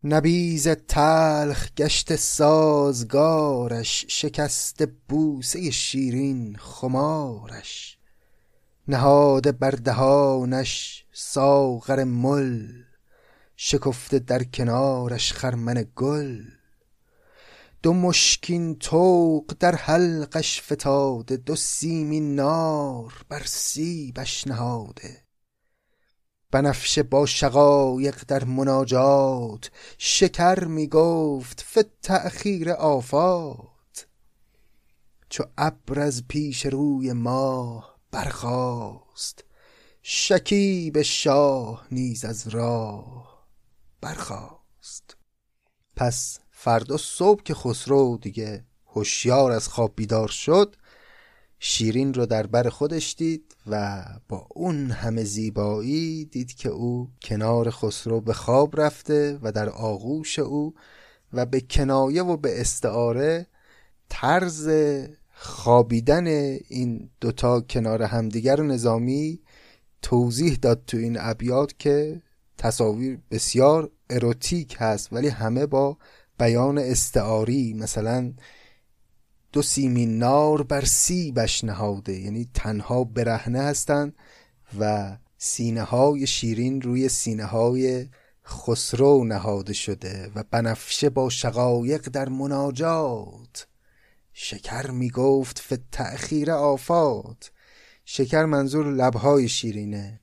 نبیز 0.05 0.69
تلخ 0.69 1.75
گشت 1.75 2.16
سازگارش 2.16 4.05
شکست 4.09 4.83
بوسه 5.09 5.71
شیرین 5.71 6.57
خمارش. 6.59 7.99
نهاده 8.88 9.53
بر 9.53 9.70
دهانش 9.70 11.05
ساغر 11.12 12.05
مل 12.05 12.83
شکفته 13.57 14.18
در 14.18 14.44
کنارش 14.44 15.33
خرمن 15.33 15.87
گل. 15.96 16.44
دو 17.83 17.92
مشکین 17.92 18.79
طوق 18.79 19.55
در 19.61 19.75
حلقش 19.75 20.62
فتاده 20.62 21.37
دو 21.37 21.57
سیمین 21.57 22.35
نار 22.35 23.25
بر 23.29 23.42
سیبش 23.44 24.46
نهاده. 24.46 25.25
بنفشه 26.51 27.03
با 27.03 27.27
شقایق 27.27 28.25
در 28.29 28.44
مناجات 28.44 29.70
شکر 29.99 30.64
می 30.64 30.87
گفت 30.87 31.64
فی 31.66 31.83
تأخیر 32.03 32.70
آفات. 32.70 34.07
چو 35.29 35.44
ابر 35.59 36.01
از 36.01 36.29
پیش 36.29 36.66
روی 36.66 37.12
ماه 37.12 37.95
برخاست. 38.16 39.44
شکیب 40.02 41.02
شاه 41.02 41.87
نیز 41.90 42.24
از 42.24 42.48
راه 42.48 43.46
برخاست. 44.00 45.16
پس 45.96 46.38
فردا 46.50 46.96
صبح 46.96 47.42
که 47.42 47.55
خسرو 47.55 48.18
دیگه 48.22 48.64
هوشیار 48.87 49.52
از 49.52 49.68
خواب 49.68 49.92
بیدار 49.96 50.29
شد 50.29 50.76
شیرین 51.59 52.14
رو 52.14 52.26
در 52.26 52.46
بر 52.46 52.68
خودش 52.68 53.14
دید 53.18 53.57
و 53.66 54.05
با 54.29 54.46
اون 54.50 54.90
همه 54.90 55.24
زیبایی 55.24 56.24
دید 56.24 56.55
که 56.55 56.68
او 56.68 57.11
کنار 57.22 57.70
خسرو 57.70 58.20
به 58.20 58.33
خواب 58.33 58.81
رفته 58.81 59.38
و 59.42 59.52
در 59.52 59.68
آغوش 59.68 60.38
او 60.38 60.74
و 61.33 61.46
به 61.46 61.61
کنایه 61.61 62.22
و 62.22 62.37
به 62.37 62.61
استعاره 62.61 63.46
طرز 64.09 64.68
خوابیدن 65.38 66.27
این 66.68 67.11
دوتا 67.20 67.61
کنار 67.61 68.03
همدیگر 68.03 68.61
نظامی 68.61 69.40
توضیح 70.03 70.55
داد 70.55 70.83
تو 70.87 70.96
این 70.96 71.16
ابیات 71.20 71.79
که 71.79 72.22
تصاویر 72.59 73.18
بسیار 73.31 73.90
اروتیک 74.11 74.77
هست 74.79 75.12
ولی 75.12 75.29
همه 75.29 75.66
با 75.66 75.96
بیان 76.38 76.79
استعاری 76.79 77.75
مثلا 77.75 78.33
دو 79.53 79.62
سیمین 79.62 80.18
نار 80.18 80.62
بر 80.62 80.85
سیبش 80.85 81.64
نهاده 81.64 82.12
یعنی 82.12 82.49
تنها 82.55 83.05
برهنه 83.05 83.61
هستند 83.61 84.14
و 84.79 85.16
سینه 85.38 85.83
های 85.83 86.27
شیرین 86.27 86.83
روی 86.83 87.09
سینه 87.09 87.44
های 87.44 88.07
خسرو 88.46 89.25
نهاده 89.25 89.72
شده 89.72 90.31
و 90.35 90.44
بنفشه 90.51 91.11
با 91.11 91.29
شقایق 91.31 92.09
در 92.09 92.29
مناجات. 92.29 93.66
شکر 94.38 94.90
می 94.90 95.11
گفت 95.11 95.59
فی 95.59 95.79
تأخیر 95.92 96.51
آفات. 96.51 97.51
شکر 98.05 98.44
منظور 98.44 98.92
لبهای 98.92 99.49
شیرینه. 99.49 100.20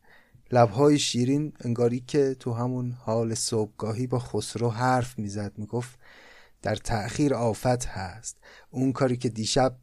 لبهای 0.52 1.00
شیرین 1.00 1.54
انگاری 1.60 2.00
که 2.00 2.36
تو 2.40 2.54
همون 2.54 2.92
حال 2.92 3.34
صبحگاهی 3.34 4.08
با 4.08 4.20
خسرو 4.20 4.70
حرف 4.70 5.20
می‌زد 5.20 5.52
می‌گفت 5.58 6.00
در 6.62 6.76
تأخیر 6.76 7.34
آفت 7.34 7.86
هست. 7.86 8.38
اون 8.70 8.92
کاری 8.92 9.18
که 9.18 9.30
دیشب 9.30 9.78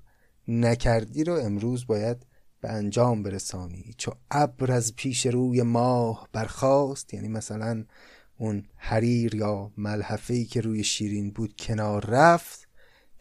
نکردی 0.48 1.24
رو 1.24 1.34
امروز 1.34 1.86
باید 1.86 2.26
به 2.60 2.70
انجام 2.70 3.22
برسانی. 3.22 3.94
چو 3.98 4.12
ابر 4.30 4.72
از 4.72 4.96
پیش 4.96 5.26
روی 5.26 5.62
ماه 5.62 6.28
برخاست 6.32 7.14
یعنی 7.14 7.28
مثلا 7.28 7.84
اون 8.38 8.66
حریر 8.76 9.34
یا 9.34 9.72
ملحفه‌ای 9.76 10.44
که 10.44 10.60
روی 10.60 10.84
شیرین 10.84 11.30
بود 11.30 11.54
کنار 11.58 12.06
رفت 12.06 12.69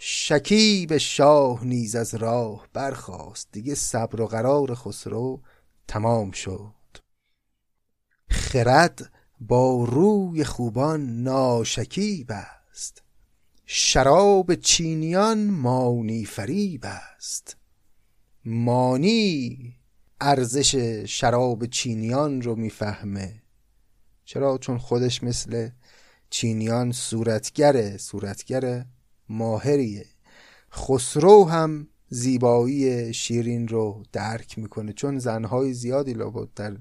شکیب 0.02 0.98
شاه 0.98 1.66
نیز 1.66 1.96
از 1.96 2.16
راه 2.16 2.68
برخاست. 2.74 3.48
دیگه 3.52 3.76
صبر 3.76 4.22
و 4.22 4.28
قرار 4.28 4.76
خسرو 4.76 5.42
تمام 5.88 6.32
شد. 6.32 6.74
خرد 8.30 9.12
با 9.40 9.84
روی 9.84 10.44
خوبان 10.44 11.24
ناشکیب 11.24 12.32
است. 12.32 13.04
شراب 13.66 14.56
چینیان 14.56 15.50
مانی 15.50 16.26
فریب 16.26 16.82
است. 16.86 17.58
مانی 18.46 19.76
ارزش 20.22 20.76
شراب 21.10 21.66
چینیان 21.66 22.42
رو 22.42 22.56
می‌فهمه. 22.56 23.44
چرا؟ 24.26 24.58
چون 24.58 24.78
خودش 24.78 25.24
مثل 25.24 25.70
چینیان 26.30 26.92
صورتگره 26.92 27.98
صورتگر 27.98 28.86
ماهریه. 29.30 30.06
خسرو 30.74 31.46
هم 31.46 31.88
زیبایی 32.10 33.14
شیرین 33.14 33.68
رو 33.68 34.04
درک 34.12 34.60
می‌کنه 34.60 34.94
چون 34.94 35.20
زنهای 35.20 35.74
زیادی 35.74 36.14
لابد 36.14 36.50
در 36.56 36.78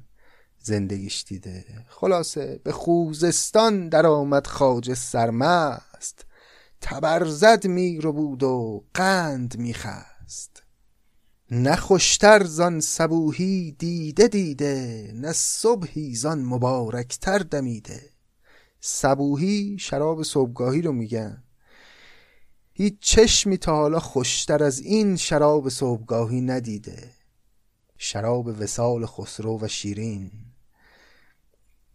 زندگیش 0.58 1.24
دیده. 1.28 1.64
خلاصه 1.88 2.60
به 2.64 2.72
خوزستان 2.72 3.88
در 3.88 4.06
آمد 4.06 4.46
خاج 4.46 4.94
سرمست. 4.94 6.26
تبرزد 6.80 7.66
می 7.66 8.00
رو 8.00 8.12
بود 8.12 8.42
و 8.42 8.84
قند 8.94 9.58
نه 11.50 11.76
خوشتر 11.76 12.44
زان 12.44 12.80
صبوهی 12.80 13.76
دیده 13.78 14.28
دیده 14.28 15.12
نه 15.14 15.32
صبحی 15.32 16.14
زان 16.14 16.44
مبارکتر 16.44 17.38
دمیده. 17.38 18.10
صبوهی 18.80 19.76
شراب 19.80 20.22
صبحگاهی 20.22 20.82
رو 20.82 20.92
میگن. 20.92 21.42
هیچ 22.80 22.94
چشمی 23.00 23.58
تا 23.58 23.76
حالا 23.76 23.98
خوشتر 23.98 24.62
از 24.62 24.80
این 24.80 25.16
شراب 25.16 25.68
صبحگاهی 25.68 26.40
ندیده. 26.40 27.10
شراب 27.96 28.46
وسال 28.46 29.06
خسرو 29.06 29.58
و 29.60 29.68
شیرین. 29.68 30.30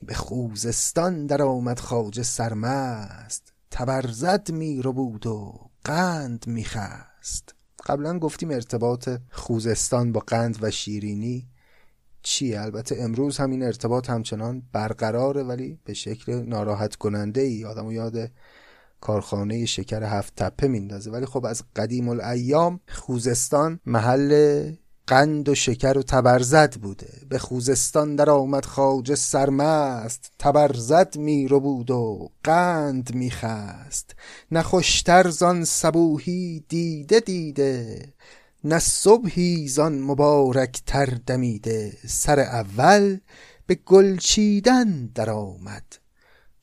به 0.01 0.13
خوزستان 0.13 1.25
در 1.25 1.41
آمد 1.41 1.79
خواجه 1.79 2.23
سرمست. 2.23 3.53
تبرزد 3.71 4.51
می 4.51 4.81
رو 4.81 4.93
بود 4.93 5.27
و 5.27 5.69
قند 5.83 6.47
میخست 6.47 7.55
قبلا 7.85 8.19
گفتیم 8.19 8.51
ارتباط 8.51 9.09
خوزستان 9.31 10.11
با 10.11 10.19
قند 10.19 10.57
و 10.61 10.71
شیرینی 10.71 11.47
چیه؟ 12.23 12.61
البته 12.61 12.95
امروز 12.99 13.37
همین 13.37 13.63
ارتباط 13.63 14.09
همچنان 14.09 14.63
برقراره 14.71 15.43
ولی 15.43 15.79
به 15.85 15.93
شکل 15.93 16.33
ناراحت 16.33 16.95
کننده 16.95 17.41
ای 17.41 17.65
آدمو 17.65 17.93
یاد 17.93 18.31
کارخانه 19.03 19.65
شکر 19.65 20.03
هفت 20.03 20.35
تپه 20.35 20.67
میندازه. 20.67 21.11
ولی 21.11 21.25
خب 21.25 21.45
از 21.45 21.63
قدیم 21.75 22.09
الایام 22.09 22.79
خوزستان 22.87 23.79
محل 23.85 24.71
قند 25.07 25.49
و 25.49 25.55
شکر 25.55 25.97
و 25.97 26.03
تبرزد 26.03 26.75
بوده. 26.75 27.09
به 27.29 27.37
خوزستان 27.37 28.15
در 28.15 28.29
آمد 28.29 28.65
خواجه 28.65 29.15
سرمست. 29.15 30.31
تبرزد 30.39 31.17
می 31.17 31.47
رو 31.47 31.59
بود 31.59 31.91
و 31.91 32.29
قند 32.43 33.15
می 33.15 33.31
خست. 33.31 34.15
نه 34.51 34.61
خوشتر 34.61 35.29
زان 35.29 35.65
صبوهی 35.65 36.65
دیده 36.69 37.19
دیده 37.19 38.05
نه 38.63 38.79
صبحی 38.79 39.67
زان 39.67 40.01
مبارک 40.01 40.81
تر 40.85 41.17
دمیده. 41.25 41.93
سر 42.07 42.39
اول 42.39 43.17
به 43.67 43.75
گل 43.75 44.17
چیدن 44.17 45.05
در 45.15 45.29
آمد. 45.29 46.02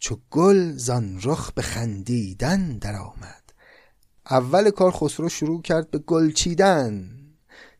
چو 0.01 0.17
گل 0.31 0.73
زان 0.77 1.21
رخ 1.25 1.53
به 1.53 1.63
خندیدن 1.63 2.79
در 2.79 2.97
آمد 2.97 3.53
اول 4.31 4.71
کار 4.71 4.91
خسرو 4.91 5.29
شروع 5.29 5.63
کرد 5.63 5.91
به 5.91 5.99
گل 5.99 6.33
چیدن. 6.33 7.11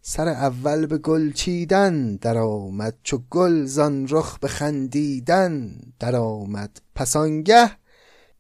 سر 0.03 0.29
اول 0.29 0.87
به 0.87 0.99
گل 0.99 1.33
چیدن 1.33 2.17
در 2.17 2.39
آمد 2.39 2.95
چو 3.03 3.19
گل 3.31 3.65
زان 3.65 4.07
رخ 4.11 4.39
به 4.39 4.49
خندیدن 4.49 5.77
در 5.99 6.17
آمد 6.17 6.81
پس 6.95 7.17
آنگه 7.17 7.71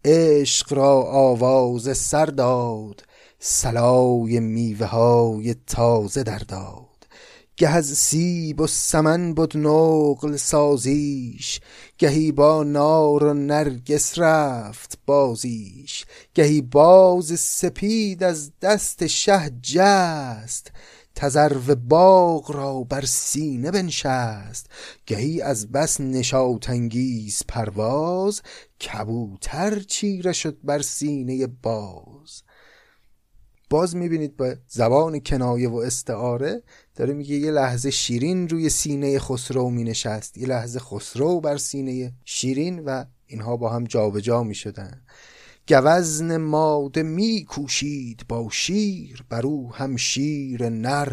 عشق 0.05 0.72
را 0.72 1.03
آواز 1.03 1.99
سر 1.99 2.26
داد. 2.26 3.05
سلای 3.39 4.41
میوه 4.41 4.87
های 4.87 5.55
تازه 5.66 6.22
در 6.22 6.39
داد. 6.39 6.89
گه 7.61 7.70
از 7.70 7.86
سیب 7.86 8.61
و 8.61 8.66
سمن 8.66 9.34
بود 9.34 9.56
نقل 9.56 10.36
سازیش 10.36 11.61
گهی 11.98 12.32
با 12.32 12.62
نار 12.62 13.24
و 13.24 13.34
نرگس 13.34 14.18
رفت 14.18 14.98
بازیش 15.06 16.04
گهی 16.34 16.62
باز 16.62 17.40
سپید 17.40 18.24
از 18.24 18.52
دست 18.62 19.06
شه 19.06 19.50
جست 19.62 20.72
تذرو 21.14 21.74
باغ 21.74 22.50
را 22.50 22.82
بر 22.82 23.04
سینه 23.04 23.70
بنشست 23.70 24.66
گهی 25.06 25.42
از 25.42 25.72
بس 25.72 26.00
نشاطانگیز 26.00 27.42
پرواز 27.48 28.42
کبوتر 28.80 29.80
چیره 29.80 30.32
شد 30.32 30.58
بر 30.64 30.82
سینه 30.82 31.46
باز. 31.46 32.42
باز 33.70 33.96
می‌بینید 33.96 34.36
با 34.36 34.54
زبان 34.68 35.20
کنایه 35.20 35.68
و 35.68 35.76
استعاره 35.76 36.62
داره 37.01 37.14
میگه 37.14 37.36
یه 37.36 37.51
لحظه 37.51 37.90
شیرین 37.90 38.48
روی 38.48 38.68
سینه 38.68 39.18
خسرو 39.18 39.70
مینشست 39.70 40.38
یه 40.38 40.46
لحظه 40.46 40.78
خسرو 40.78 41.40
بر 41.40 41.57
سینه 41.57 42.12
شیرین 42.24 42.78
و 42.78 43.05
اینها 43.26 43.57
با 43.57 43.70
هم 43.70 43.84
جابجا 43.84 44.20
جا 44.20 44.42
می‌شدن. 44.42 45.03
گوزن 45.68 46.36
ماده 46.36 47.03
می 47.03 47.44
کوشید 47.44 48.24
با 48.28 48.48
شیر 48.53 49.24
بر 49.28 49.46
او 49.46 49.74
هم 49.74 49.96
شیر 49.96 50.68
نر. 50.68 51.12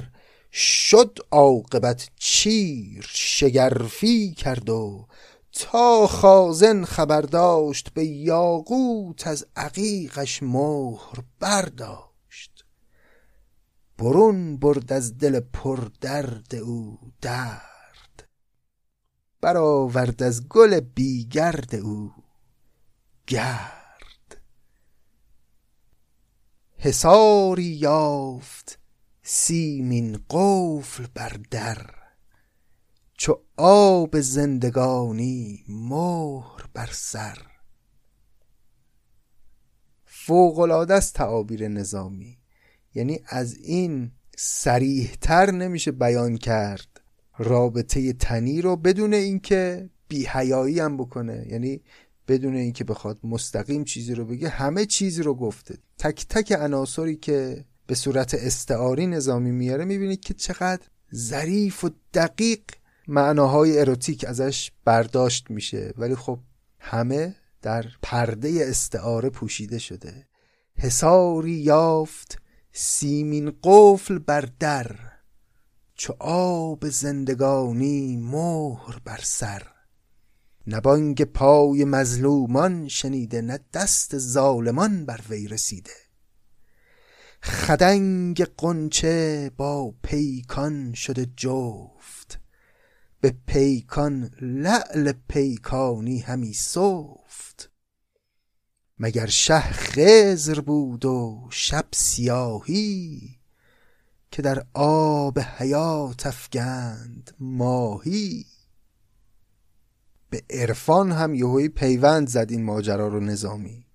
شد 0.51 1.19
عاقبت 1.31 2.09
چیر 2.15 3.07
شگرفی 3.09 4.31
کرد 4.31 4.69
و 4.69 5.05
تا 5.51 6.07
خازن 6.07 6.83
خبر 6.83 7.21
داشت 7.21 7.89
به 7.93 8.05
یاقوت 8.05 9.27
از 9.27 9.45
عقیقش 9.55 10.43
مهر 10.43 11.23
برداشت. 11.39 12.06
برون 13.97 14.57
برد 14.57 14.93
از 14.93 15.17
دل 15.17 15.39
پر 15.39 15.89
درد 16.01 16.55
او 16.55 16.99
درد. 17.21 18.29
برآورد 19.41 20.23
از 20.23 20.47
گل 20.47 20.79
بیگرد 20.79 21.75
او 21.75 22.13
گرد. 23.27 24.41
حصاری 26.77 27.63
یافت 27.63 28.79
سیمین 29.23 30.25
قفل 30.29 31.07
بر 31.13 31.39
در 31.51 31.89
چو 33.13 33.41
آب 33.57 34.19
زندگانی 34.19 35.65
مهر 35.67 36.69
بر 36.73 36.89
سر. 36.91 37.37
فوقالعاده 40.05 40.93
است 40.93 41.13
تعابیر 41.13 41.67
نظامی. 41.67 42.36
یعنی 42.97 43.19
از 43.25 43.57
این 43.57 44.11
سریحتر 44.37 45.51
نمیشه 45.51 45.91
بیان 45.91 46.37
کرد 46.37 47.01
رابطه 47.37 48.13
تنی 48.13 48.61
رو 48.61 48.75
بدون 48.75 49.13
اینکه 49.13 49.89
بیهیایی 50.07 50.79
هم 50.79 50.97
بکنه. 50.97 51.45
یعنی 51.49 51.81
بدون 52.27 52.55
اینکه 52.55 52.83
بخواد 52.83 53.19
مستقیم 53.23 53.83
چیزی 53.83 54.13
رو 54.13 54.25
بگه 54.25 54.49
همه 54.49 54.85
چیزی 54.85 55.23
رو 55.23 55.33
گفته. 55.35 55.77
تک 55.97 56.25
تک 56.29 56.51
عناصری 56.51 57.15
که 57.15 57.65
به 57.87 57.95
صورت 57.95 58.33
استعاری 58.33 59.07
نظامی 59.07 59.51
میاره 59.51 59.85
می‌بینید 59.85 60.19
که 60.19 60.33
چقدر 60.33 60.87
ظریف 61.15 61.83
و 61.83 61.89
دقیق 62.13 62.61
معناهای 63.07 63.79
اروتیک 63.79 64.25
ازش 64.25 64.71
برداشت 64.85 65.51
میشه. 65.51 65.93
ولی 65.97 66.15
خب 66.15 66.39
همه 66.79 67.35
در 67.61 67.85
پرده 68.01 68.65
استعاره 68.69 69.29
پوشیده 69.29 69.79
شده. 69.79 70.27
حساری 70.75 71.51
یافت 71.51 72.37
سیمین 72.79 73.53
قفل 73.63 74.19
بر 74.19 74.49
در 74.59 74.95
چو 75.95 76.13
آب 76.19 76.89
زندگانی 76.89 78.17
مهر 78.17 78.99
بر 79.05 79.19
سر. 79.23 79.63
نبانگ 80.67 81.23
پای 81.23 81.85
مظلومان 81.85 82.87
شنیده 82.87 83.41
نه 83.41 83.59
دست 83.73 84.17
ظالمان 84.17 85.05
بر 85.05 85.19
وی 85.29 85.47
رسیده. 85.47 85.91
خدنگ 87.43 88.43
قنچه 88.43 89.51
با 89.57 89.93
پیکان 90.03 90.93
شده 90.93 91.27
جفت 91.37 92.39
به 93.21 93.35
پیکان 93.47 94.31
لعل 94.41 95.13
پیکانی 95.27 96.19
همی 96.19 96.53
سفت. 96.53 97.71
مگر 98.99 99.25
شه 99.25 99.59
خزر 99.59 100.59
بود 100.59 101.05
و 101.05 101.47
شب 101.49 101.85
سیاهی 101.91 103.37
که 104.31 104.41
در 104.41 104.65
آب 104.73 105.39
حیات 105.39 106.27
افگند 106.27 107.35
ماهی؟ 107.39 108.45
به 110.29 110.43
عرفان 110.49 111.11
هم 111.11 111.33
یهوی 111.33 111.69
پیوند 111.69 112.27
زد 112.27 112.47
این 112.49 112.63
ماجرا 112.63 113.07
رو 113.07 113.19
نظامی. 113.19 113.85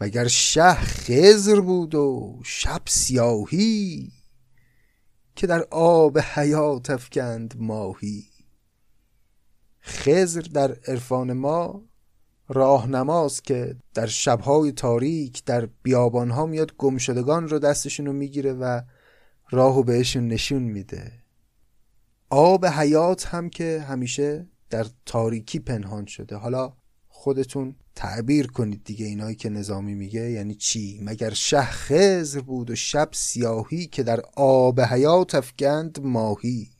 مگر 0.00 0.26
شه 0.26 0.74
خزر 0.74 1.60
بود 1.60 1.94
و 1.94 2.40
شب 2.44 2.82
سیاهی 2.86 4.12
که 5.36 5.46
در 5.46 5.66
آب 5.70 6.18
حیات 6.18 6.90
افکند 6.90 7.54
ماهی؟ 7.58 8.26
خزر 9.82 10.40
در 10.40 10.76
عرفان 10.88 11.32
ما 11.32 11.84
راهنماست 12.48 13.44
که 13.44 13.76
در 13.94 14.06
شبهای 14.06 14.72
تاریک 14.72 15.44
در 15.44 15.68
بیابانها 15.82 16.46
میاد 16.46 16.76
گمشدگان 16.76 17.48
رو 17.48 17.58
دستشون 17.58 18.06
رو 18.06 18.12
می‌گیره 18.12 18.52
و 18.52 18.80
راهو 19.50 19.82
بهشون 19.82 20.28
نشون 20.28 20.62
میده. 20.62 21.12
آب 22.30 22.66
حیات 22.66 23.26
هم 23.26 23.50
که 23.50 23.84
همیشه 23.88 24.46
در 24.70 24.86
تاریکی 25.06 25.58
پنهان 25.58 26.06
شده. 26.06 26.36
حالا 26.36 26.72
خودتون 27.08 27.76
تعبیر 27.94 28.46
کنید 28.46 28.84
دیگه 28.84 29.06
اینایی 29.06 29.36
که 29.36 29.48
نظامی 29.48 29.94
میگه. 29.94 30.30
یعنی 30.30 30.54
چی؟ 30.54 31.00
مگر 31.02 31.30
شه 31.30 31.62
خزر 31.62 32.40
بود 32.40 32.70
و 32.70 32.74
شب 32.74 33.08
سیاهی 33.12 33.86
که 33.86 34.02
در 34.02 34.20
آب 34.36 34.80
حیات 34.80 35.34
افگند 35.34 36.00
ماهی. 36.02 36.70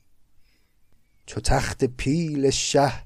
چو 1.27 1.41
تخت 1.41 1.85
پیل 1.85 2.51
شه 2.51 3.06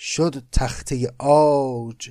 شد 0.00 0.44
تخته 0.52 1.12
آج 1.18 2.10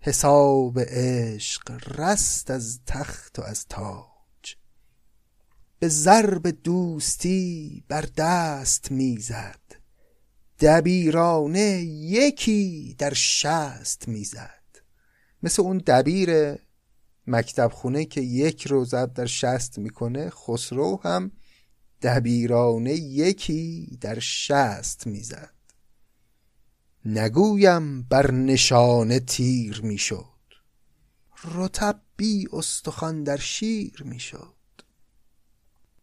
حساب 0.00 0.80
عشق 0.80 1.98
رست 2.00 2.50
از 2.50 2.80
تخت 2.86 3.38
و 3.38 3.42
از 3.42 3.66
تاج. 3.68 4.56
به 5.78 5.88
ضرب 5.88 6.48
دوستی 6.48 7.84
بر 7.88 8.08
دست 8.16 8.90
می‌زد 8.90 9.60
دبیرانه 10.60 11.82
یکی 11.82 12.94
در 12.98 13.14
شست 13.14 14.08
می‌زد. 14.08 14.64
مثل 15.42 15.62
اون 15.62 15.78
دبیر 15.78 16.58
مکتب 17.26 17.70
خونه 17.74 18.04
که 18.04 18.20
یک 18.20 18.66
رو 18.66 18.84
زب 18.84 19.14
در 19.14 19.26
شست 19.26 19.78
می‌کنه 19.78 20.30
خسرو 20.30 21.00
هم 21.04 21.32
دبیرانه 22.02 22.92
یکی 22.92 23.98
در 24.00 24.18
شست 24.18 25.06
می‌زد. 25.06 25.53
نگویم 27.04 28.02
بر 28.02 28.30
نشانه 28.30 29.20
تیر 29.20 29.80
می‌شد. 29.82 30.24
رتب 31.54 32.00
بی 32.16 32.48
استخوان 32.52 33.22
در 33.22 33.36
شیر 33.36 34.02
می‌شد. 34.04 34.54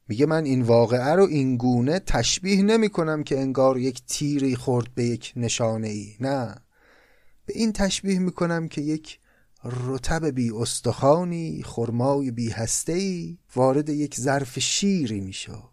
میگه 0.08 0.26
من 0.26 0.46
این 0.46 0.62
واقعه 0.62 1.14
رو 1.16 1.24
این 1.24 1.58
گونه 1.58 2.00
تشبیه 2.00 2.64
نمی 2.64 2.90
کنم 2.90 3.24
که 3.24 3.40
انگار 3.40 3.78
یک 3.78 4.02
تیری 4.08 4.56
خورد 4.56 4.96
به 4.96 5.04
یک 5.04 5.34
نشانه 5.36 5.88
ای 5.88 6.16
نه. 6.20 6.56
به 7.46 7.54
این 7.56 7.74
تشبیه 7.74 8.20
می 8.20 8.32
کنم 8.32 8.68
که 8.68 8.82
یک 8.82 9.20
رتب 9.64 10.26
بی 10.26 10.52
استخوانی 10.52 11.64
خرمای 11.64 12.32
بی 12.32 12.50
هسته 12.50 12.94
ای 12.94 13.38
وارد 13.56 13.90
یک 13.90 14.20
ظرف 14.20 14.60
شیری 14.60 15.22
می 15.22 15.34
شد 15.34 15.71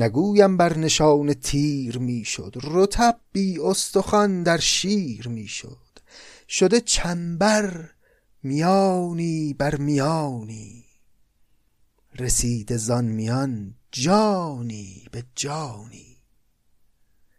نگویم 0.00 0.56
بر 0.56 0.78
نشان 0.78 1.34
تیر 1.34 1.98
می 1.98 2.24
شد 2.24 2.56
رتب 2.62 3.20
بی 3.32 3.58
استخوان 3.58 4.42
در 4.42 4.58
شیر 4.58 5.28
می 5.28 5.46
شد 5.46 5.98
شده 6.48 6.80
چنبر 6.80 7.90
میانی 8.42 9.54
بر 9.58 9.76
میانی 9.76 10.84
رسید 12.18 12.76
زان 12.76 13.04
میان 13.04 13.74
جانی 13.92 15.08
به 15.12 15.24
جانی. 15.34 16.16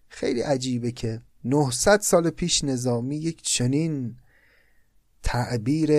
خیلی 0.08 0.42
عجیبه 0.42 0.92
که 0.92 1.22
900 1.46 2.02
سال 2.02 2.30
پیش 2.30 2.64
نظامی 2.64 3.16
یک 3.16 3.42
چنین 3.42 4.18
تعبیر 5.24 5.92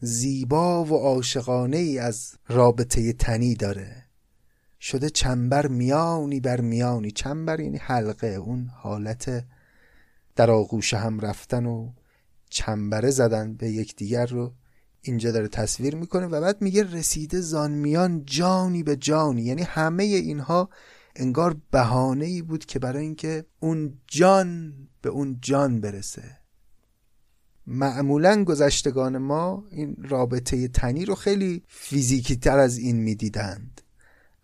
زیبا 0.00 0.84
و 0.84 0.96
عاشقانه 0.96 1.76
ای 1.76 1.98
از 1.98 2.34
رابطه 2.48 3.12
تنی 3.12 3.54
داره. 3.54 4.09
شده 4.80 5.10
چنبر 5.10 5.66
میانی 5.66 6.40
بر 6.40 6.60
میانی. 6.60 7.10
چنبر 7.10 7.60
یعنی 7.60 7.76
حلقه 7.76 8.26
اون 8.26 8.70
حالت 8.76 9.44
در 10.36 10.50
آغوش 10.50 10.94
هم 10.94 11.20
رفتن 11.20 11.66
و 11.66 11.92
چنبره 12.50 13.10
زدن 13.10 13.54
به 13.54 13.68
یکدیگر 13.68 14.26
رو 14.26 14.54
اینجا 15.02 15.32
داره 15.32 15.48
تصویر 15.48 15.94
می‌کنه 15.94 16.26
و 16.26 16.40
بعد 16.40 16.62
میگه 16.62 16.82
رسیده 16.92 17.40
زانمیان 17.40 18.24
جانی 18.24 18.82
به 18.82 18.96
جانی. 18.96 19.42
یعنی 19.42 19.62
همه 19.62 20.04
اینها 20.04 20.70
انگار 21.16 21.56
بهانه 21.70 22.24
ای 22.24 22.42
بود 22.42 22.64
که 22.64 22.78
برای 22.78 23.02
اینکه 23.02 23.44
اون 23.60 23.98
جان 24.06 24.74
به 25.02 25.08
اون 25.08 25.38
جان 25.42 25.80
برسه. 25.80 26.36
معمولا 27.66 28.44
گذشتگان 28.44 29.18
ما 29.18 29.64
این 29.70 29.96
رابطه 29.98 30.68
تنی 30.68 31.04
رو 31.04 31.14
خیلی 31.14 31.62
فیزیکی 31.68 32.36
تر 32.36 32.58
از 32.58 32.78
این 32.78 32.96
می‌دیدند. 32.96 33.80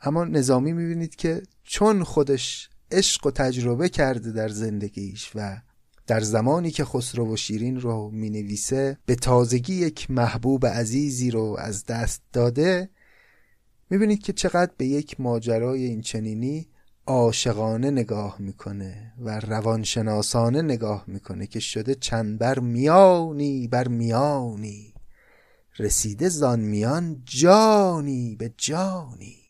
اما 0.06 0.24
نظامی 0.24 0.72
می‌بینید 0.72 1.16
که 1.16 1.42
چون 1.64 2.04
خودش 2.04 2.70
عشق 2.90 3.26
و 3.26 3.30
تجربه 3.30 3.88
کرده 3.88 4.32
در 4.32 4.48
زندگیش 4.48 5.30
و 5.34 5.60
در 6.06 6.20
زمانی 6.20 6.70
که 6.70 6.84
خسرو 6.84 7.32
و 7.32 7.36
شیرین 7.36 7.80
رو 7.80 8.10
می 8.10 8.30
نویسه 8.30 8.98
به 9.06 9.14
تازگی 9.14 9.74
یک 9.74 10.10
محبوب 10.10 10.66
عزیزی 10.66 11.30
رو 11.30 11.56
از 11.58 11.84
دست 11.84 12.22
داده 12.32 12.90
می 13.90 14.16
که 14.16 14.32
چقدر 14.32 14.72
به 14.76 14.86
یک 14.86 15.20
ماجرای 15.20 15.84
این 15.84 16.00
چنینی 16.00 16.68
عاشقانه 17.06 17.90
نگاه 17.90 18.36
می‌کنه 18.38 19.12
و 19.18 19.40
روانشناسانه 19.40 20.62
نگاه 20.62 21.04
می‌کنه 21.06 21.46
که 21.46 21.60
شده 21.60 21.94
چند 21.94 22.38
بر 22.38 22.58
میانی 22.58 23.68
بر 23.68 23.88
میانی 23.88 24.94
رسیده 25.78 26.28
زان 26.28 26.60
میان 26.60 27.22
جانی 27.24 28.36
به 28.36 28.54
جانی. 28.56 29.45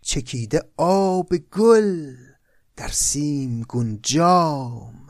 چکیده 0.00 0.62
آب 0.76 1.36
گل 1.36 2.14
در 2.76 2.88
سیم 2.88 3.66
جام 4.02 5.00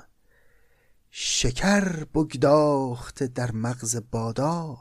شکر 1.11 2.05
بگداخته 2.05 3.27
در 3.27 3.53
مغز 3.53 4.03
بادام. 4.11 4.79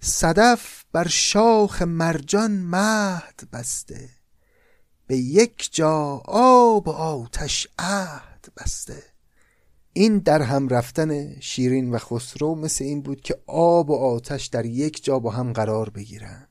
صدف 0.00 0.84
بر 0.92 1.08
شاخ 1.08 1.82
مرجان 1.82 2.50
مهد 2.50 3.48
بسته 3.52 4.08
به 5.06 5.16
یک 5.16 5.68
جا 5.72 6.22
آب 6.24 6.88
و 6.88 6.90
آتش 6.90 7.68
عهد 7.78 8.48
بسته. 8.56 9.02
این 9.92 10.18
در 10.18 10.42
هم 10.42 10.68
رفتن 10.68 11.40
شیرین 11.40 11.90
و 11.90 11.98
خسرو 11.98 12.54
مثل 12.54 12.84
این 12.84 13.02
بود 13.02 13.20
که 13.20 13.42
آب 13.46 13.90
و 13.90 13.96
آتش 13.96 14.46
در 14.46 14.66
یک 14.66 15.04
جا 15.04 15.18
با 15.18 15.30
هم 15.30 15.52
قرار 15.52 15.90
بگیرن. 15.90 16.47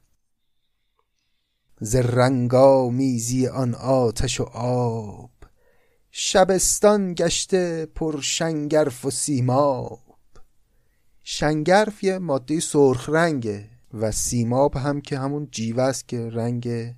ز 1.82 1.95
رنگامیزی 1.95 3.47
آن 3.47 3.75
آتش 3.75 4.39
و 4.39 4.43
آب. 4.43 5.32
شبستان 6.11 7.13
گشته 7.13 7.86
پر 7.86 8.21
شنگرف 8.21 9.05
و 9.05 9.11
سیماب. 9.11 9.99
شنگرف 11.23 12.03
یه 12.03 12.17
ماده 12.17 12.59
سرخ 12.59 13.09
رنگه 13.09 13.69
و 13.93 14.11
سیماب 14.11 14.75
هم 14.75 15.01
که 15.01 15.19
همون 15.19 15.47
جیوه 15.51 15.84
است 15.84 16.07
که 16.07 16.30
رنگ 16.30 16.95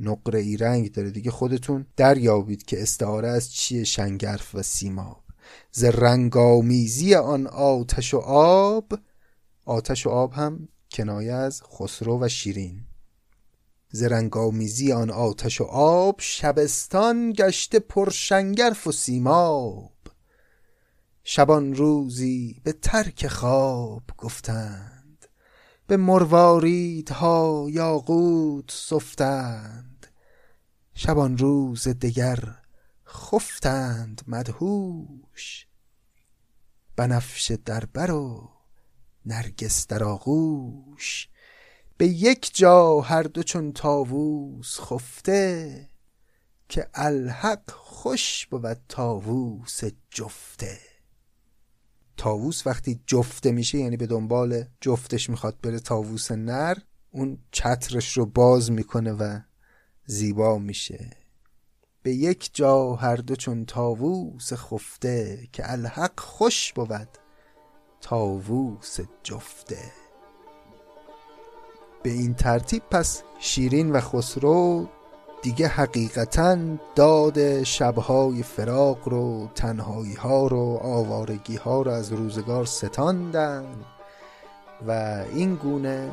نقره 0.00 0.40
ای 0.40 0.56
رنگ 0.56 0.92
داره. 0.92 1.10
دیگه 1.10 1.30
خودتون 1.30 1.86
دریابید 1.96 2.62
که 2.62 2.82
استعاره 2.82 3.28
از 3.28 3.52
چیه 3.52 3.84
شنگرف 3.84 4.54
و 4.54 4.62
سیماب. 4.62 5.24
ز 5.72 5.84
رنگامیزی 5.84 7.14
آن 7.14 7.46
آتش 7.46 8.14
و 8.14 8.18
آب 8.18 8.98
آتش 9.64 10.06
و 10.06 10.10
آب 10.10 10.32
هم 10.32 10.68
کنایه 10.90 11.32
از 11.32 11.62
خسرو 11.62 12.24
و 12.24 12.28
شیرین. 12.28 12.87
زرنگامیزی 13.90 14.92
آن 14.92 15.10
آتش 15.10 15.60
و 15.60 15.64
آب 15.64 16.16
شبستان 16.18 17.32
گشته 17.32 17.78
پرشنگرف 17.78 18.86
و 18.86 18.92
سیماب. 18.92 19.92
شبان 21.24 21.74
روزی 21.74 22.60
به 22.64 22.72
ترک 22.72 23.26
خواب 23.26 24.02
گفتند 24.18 25.26
به 25.86 25.96
مرواریدها 25.96 27.66
یاقوت 27.70 28.70
سفتند. 28.70 30.06
شبان 30.94 31.38
روز 31.38 31.88
دگر 31.88 32.54
خفتند 33.06 34.22
مدهوش 34.26 35.66
بنفش 36.96 37.52
در 37.64 37.84
بر 37.84 38.10
و 38.10 38.48
نرگس 39.26 39.86
در 39.86 40.04
آغوش. 40.04 41.28
به 41.98 42.06
یک 42.06 42.50
جا 42.54 43.00
هر 43.00 43.22
دو 43.22 43.42
چون 43.42 43.72
تاووس 43.72 44.80
خفته 44.80 45.88
که 46.68 46.88
الحق 46.94 47.70
خوش 47.70 48.46
بود 48.46 48.80
تاووس 48.88 49.80
جفته. 50.10 50.78
تاووس 52.16 52.66
وقتی 52.66 53.00
جفته 53.06 53.52
میشه 53.52 53.78
یعنی 53.78 53.96
به 53.96 54.06
دنبال 54.06 54.64
جفتش 54.80 55.30
می‌خواد 55.30 55.60
بره 55.62 55.80
تاووس 55.80 56.32
نر 56.32 56.76
اون 57.10 57.38
چترش 57.50 58.16
رو 58.16 58.26
باز 58.26 58.70
می‌کنه 58.70 59.12
و 59.12 59.40
زیبا 60.06 60.58
میشه. 60.58 61.10
به 62.02 62.12
یک 62.12 62.50
جا 62.54 62.92
هر 62.92 63.16
دو 63.16 63.36
چون 63.36 63.64
تاووس 63.64 64.52
خفته 64.52 65.48
که 65.52 65.72
الحق 65.72 66.20
خوش 66.20 66.72
بود 66.72 67.08
تاووس 68.00 69.00
جفته. 69.22 70.07
به 72.02 72.10
این 72.10 72.34
ترتیب 72.34 72.82
پس 72.90 73.22
شیرین 73.38 73.92
و 73.92 74.00
خسرو 74.00 74.86
دیگه 75.42 75.66
حقیقتا 75.66 76.58
داد 76.94 77.62
شبهای 77.62 78.42
فراق 78.42 79.08
رو 79.08 79.48
تنهایی 79.54 80.14
ها 80.14 80.46
رو 80.46 80.80
آوارگی 80.82 81.56
ها 81.56 81.82
رو 81.82 81.90
از 81.90 82.12
روزگار 82.12 82.64
ستاندن 82.64 83.64
و 84.88 85.24
این 85.34 85.54
گونه 85.54 86.10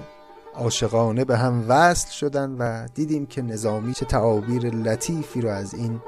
عاشقانه 0.55 1.25
به 1.25 1.37
هم 1.37 1.65
وصل 1.67 2.11
شدن 2.11 2.55
و 2.59 2.87
دیدیم 2.93 3.25
که 3.25 3.41
نظامی 3.41 3.93
چه 3.93 4.05
تعابیر 4.05 4.69
لطیفی 4.75 5.41
رو 5.41 5.49
از 5.49 5.73
این 5.73 6.01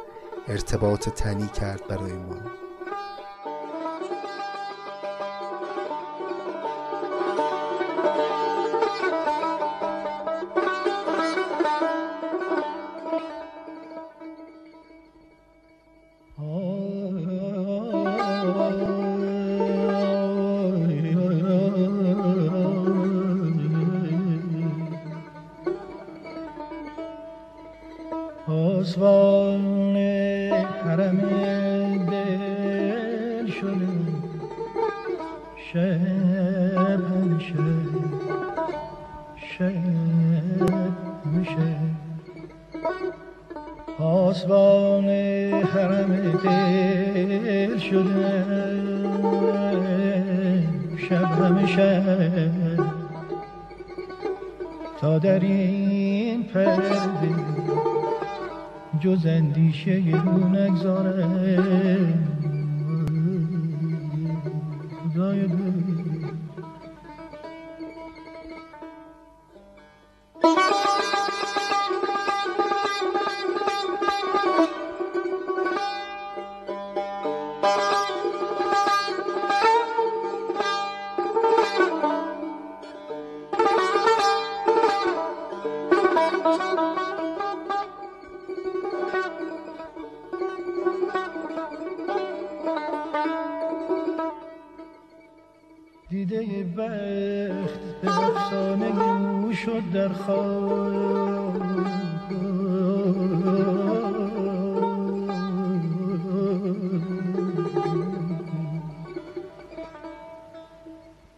ارتباط 0.47 1.09
تنی 1.09 1.47
کرد 1.47 1.87
برای 1.87 2.13
ما. 2.13 2.66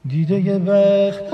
دیده 0.09 0.57
وقت 0.67 1.28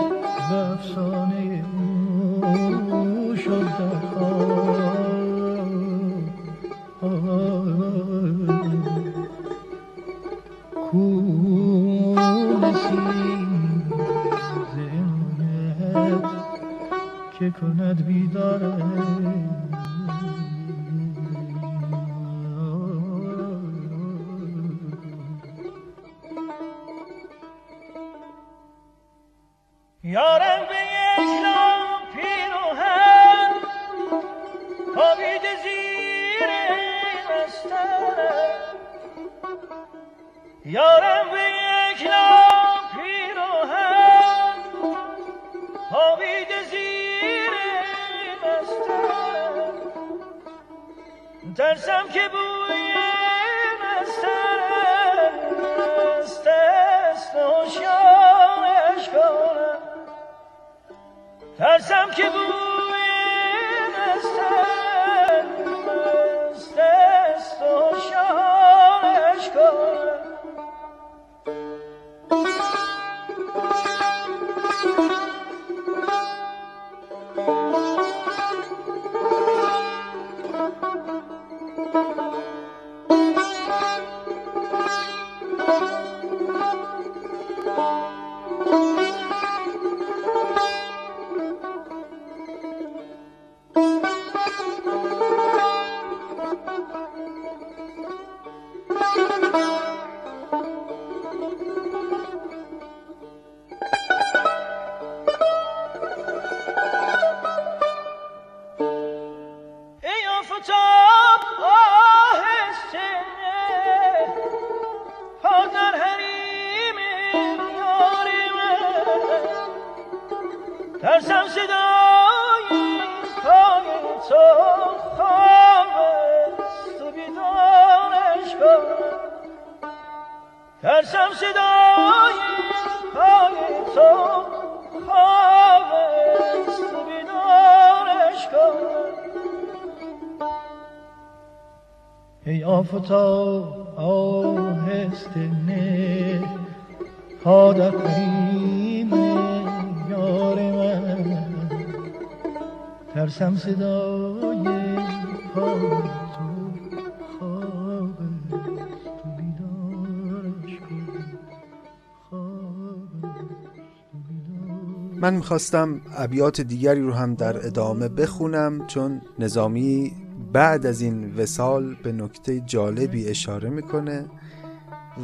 می‌خواستم 165.46 166.02
ابیات 166.16 166.62
دیگری 166.62 167.02
رو 167.02 167.14
هم 167.14 167.36
در 167.36 167.68
ادامه 167.68 168.08
بخونم 168.08 168.88
چون 168.88 169.22
نظامی 169.40 170.14
بعد 170.54 170.86
از 170.86 171.02
این 171.02 171.36
وسال 171.36 171.96
به 172.04 172.12
نکته 172.12 172.60
جالبی 172.60 173.28
اشاره 173.28 173.70
می‌کنه. 173.70 174.26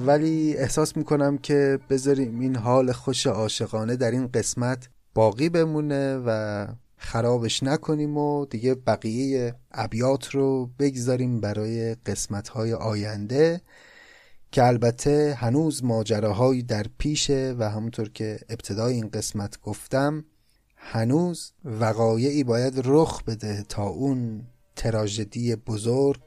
ولی 0.05 0.57
احساس 0.57 0.97
می‌کنم 0.97 1.38
که 1.38 1.80
بذاریم 1.89 2.39
این 2.39 2.55
حال 2.55 2.91
خوش 2.91 3.28
عاشقانه 3.28 3.95
در 3.95 4.11
این 4.11 4.28
قسمت 4.28 4.89
باقی 5.15 5.49
بمونه 5.49 6.17
و 6.26 6.67
خرابش 6.97 7.63
نکنیم 7.63 8.17
و 8.17 8.45
دیگه 8.45 8.76
بقیه 8.76 9.55
ابیات 9.72 10.30
رو 10.30 10.69
بگذاریم 10.80 11.39
برای 11.39 11.95
قسمت 11.95 12.47
های 12.47 12.74
آینده. 12.74 13.61
که 14.52 14.64
البته 14.64 15.38
هنوز 15.39 15.84
ماجراهایی 15.84 16.64
در 16.64 16.86
پیشه 16.97 17.56
و 17.60 17.70
همونطور 17.70 18.10
که 18.10 18.39
ابتدای 18.49 18.93
این 18.93 19.10
قسمت 19.10 19.62
گفتم 19.62 20.26
هنوز 20.76 21.52
وقایعی 21.66 22.43
باید 22.43 22.82
رخ 22.86 23.24
بده 23.24 23.64
تا 23.70 23.84
اون 23.84 24.47
تراژدی 24.76 25.56
بزرگ 25.56 26.22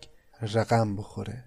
رقم 0.55 0.97
بخوره. 0.97 1.45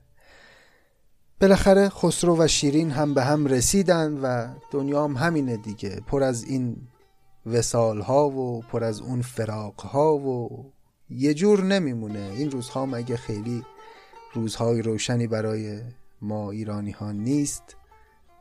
بالاخره 1.41 1.89
خسرو 1.89 2.43
و 2.43 2.47
شیرین 2.47 2.91
هم 2.91 3.13
به 3.13 3.23
هم 3.23 3.45
رسیدن 3.45 4.13
و 4.13 4.47
دنیام 4.71 5.17
همینه 5.17 5.57
دیگه. 5.57 6.01
پر 6.07 6.23
از 6.23 6.43
این 6.43 6.77
وسال 7.45 8.01
ها 8.01 8.29
و 8.29 8.61
پر 8.61 8.83
از 8.83 9.01
اون 9.01 9.21
فراق 9.21 9.81
ها 9.81 10.17
و 10.17 10.65
یه 11.09 11.33
جور 11.33 11.63
نمیمونه. 11.63 12.31
این 12.37 12.51
روزها 12.51 12.85
مگه 12.85 13.17
خیلی 13.17 13.63
روزهای 14.33 14.81
روشنی 14.81 15.27
برای 15.27 15.81
ما 16.21 16.51
ایرانی 16.51 16.91
ها 16.91 17.11
نیست. 17.11 17.75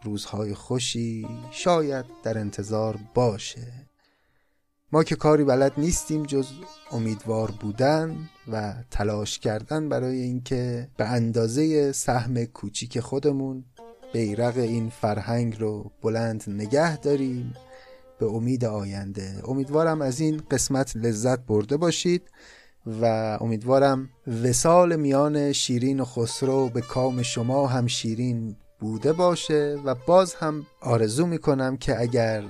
روزهای 0.03 0.55
خوشی 0.55 1.29
شاید 1.51 2.05
در 2.23 2.39
انتظار 2.39 2.99
باشه. 3.15 3.73
ما 4.93 5.05
که 5.05 5.17
کاری 5.17 5.45
بلد 5.45 5.73
نیستیم 5.77 6.23
جز 6.23 6.49
امیدوار 6.93 7.51
بودن 7.51 8.29
و 8.53 8.75
تلاش 8.91 9.39
کردن 9.39 9.89
برای 9.89 10.21
اینکه 10.21 10.89
به 10.97 11.05
اندازه 11.05 11.93
سهم 11.93 12.45
کوچیک 12.45 13.01
خودمون 13.01 13.65
بیرق 14.13 14.57
این 14.57 14.91
فرهنگ 14.91 15.61
رو 15.61 15.93
بلند 16.03 16.45
نگه 16.49 16.97
داریم. 16.97 17.55
به 18.19 18.27
امید 18.27 18.65
آینده. 18.65 19.43
امیدوارم 19.45 20.03
از 20.03 20.21
این 20.21 20.43
قسمت 20.51 20.97
لذت 20.97 21.39
برده 21.39 21.77
باشید. 21.77 22.31
و 22.87 23.05
امیدوارم 23.41 24.09
وسال 24.45 24.97
میان 24.97 25.53
شیرین 25.53 26.01
و 26.01 26.05
خسرو 26.05 26.69
به 26.69 26.81
کام 26.81 27.23
شما 27.23 27.67
هم 27.67 27.87
شیرین 27.87 28.57
بوده 28.81 29.13
باشه 29.13 29.79
و 29.85 29.95
باز 30.07 30.35
هم 30.35 30.67
آرزو 30.81 31.27
می‌کنم 31.27 31.77
که 31.77 32.01
اگر 32.01 32.45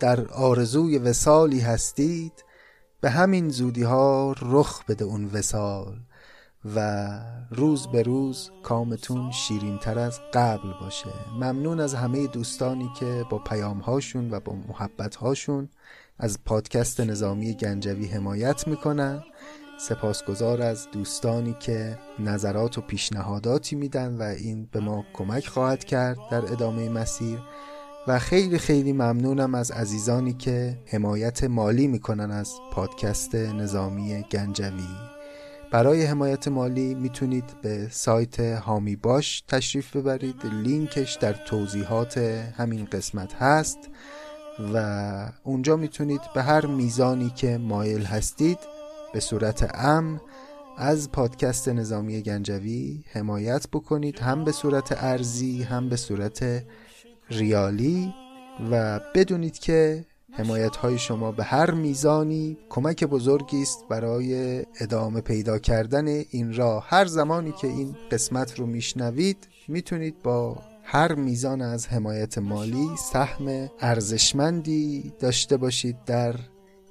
در 0.00 0.28
آرزوی 0.28 0.98
وسالی 0.98 1.60
هستید 1.60 2.44
به 3.00 3.10
همین 3.10 3.48
زودی 3.48 3.82
ها 3.82 4.34
رخ 4.42 4.84
بده 4.84 5.04
اون 5.04 5.24
وسال 5.24 5.96
و 6.76 7.08
روز 7.50 7.86
به 7.86 8.02
روز 8.02 8.50
کامتون 8.62 9.30
شیرین 9.30 9.78
تر 9.78 9.98
از 9.98 10.20
قبل 10.34 10.72
باشه. 10.80 11.10
ممنون 11.34 11.80
از 11.80 11.94
همه 11.94 12.26
دوستانی 12.26 12.90
که 13.00 13.24
با 13.30 13.38
پیام 13.38 13.78
هاشون 13.78 14.30
و 14.30 14.40
با 14.40 14.52
محبت 14.68 15.16
هاشون 15.16 15.68
از 16.18 16.38
پادکست 16.44 17.00
نظامی 17.00 17.54
گنجوی 17.54 18.06
حمایت 18.06 18.68
می‌کنن 18.68 19.22
سپاسگزار 19.80 20.62
از 20.62 20.88
دوستانی 20.92 21.56
که 21.60 21.98
نظرات 22.18 22.78
و 22.78 22.80
پیشنهاداتی 22.80 23.76
میدن 23.76 24.16
و 24.18 24.22
این 24.22 24.68
به 24.72 24.80
ما 24.80 25.04
کمک 25.14 25.46
خواهد 25.46 25.84
کرد 25.84 26.18
در 26.30 26.52
ادامه 26.52 26.88
مسیر. 26.88 27.38
و 28.06 28.18
خیلی 28.18 28.58
خیلی 28.58 28.92
ممنونم 28.92 29.54
از 29.54 29.70
عزیزانی 29.70 30.32
که 30.32 30.78
حمایت 30.86 31.44
مالی 31.44 31.86
می‌کنن 31.86 32.30
از 32.30 32.52
پادکست 32.72 33.34
نظامی 33.34 34.22
گنجوی. 34.22 34.88
برای 35.72 36.04
حمایت 36.04 36.48
مالی 36.48 36.94
می‌تونید 36.94 37.44
به 37.62 37.88
سایت 37.90 38.40
هامی 38.40 38.96
باش 38.96 39.40
تشریف 39.48 39.96
ببرید. 39.96 40.46
لینکش 40.46 41.14
در 41.14 41.32
توضیحات 41.32 42.18
همین 42.56 42.84
قسمت 42.84 43.34
هست. 43.34 43.78
و 44.74 45.32
اونجا 45.44 45.76
می‌تونید 45.76 46.20
به 46.34 46.42
هر 46.42 46.66
میزانی 46.66 47.30
که 47.30 47.58
مایل 47.58 48.04
هستید 48.04 48.58
به 49.12 49.20
صورت 49.20 49.70
ام 49.74 50.20
از 50.76 51.12
پادکست 51.12 51.68
نظامی 51.68 52.22
گنجوی 52.22 53.04
حمایت 53.12 53.68
بکنید 53.72 54.18
هم 54.18 54.44
به 54.44 54.52
صورت 54.52 55.04
ارزی 55.04 55.62
هم 55.62 55.88
به 55.88 55.96
صورت 55.96 56.64
ریالی 57.30 58.14
و 58.70 59.00
بدونید 59.14 59.58
که 59.58 60.04
حمایت 60.32 60.76
های 60.76 60.98
شما 60.98 61.32
به 61.32 61.44
هر 61.44 61.70
میزانی 61.70 62.56
کمک 62.68 63.04
بزرگی 63.04 63.62
است 63.62 63.84
برای 63.88 64.62
ادامه 64.80 65.20
پیدا 65.20 65.58
کردن 65.58 66.06
این 66.06 66.56
راه. 66.56 66.86
هر 66.88 67.06
زمانی 67.06 67.52
که 67.52 67.66
این 67.66 67.96
قسمت 68.10 68.58
رو 68.58 68.66
میشنوید 68.66 69.48
می‌تونید 69.68 70.22
با 70.22 70.56
هر 70.90 71.14
میزان 71.14 71.62
از 71.62 71.88
حمایت 71.88 72.38
مالی 72.38 72.88
سهم 72.98 73.70
ارزشمندی 73.80 75.12
داشته 75.18 75.56
باشید 75.56 76.04
در 76.06 76.34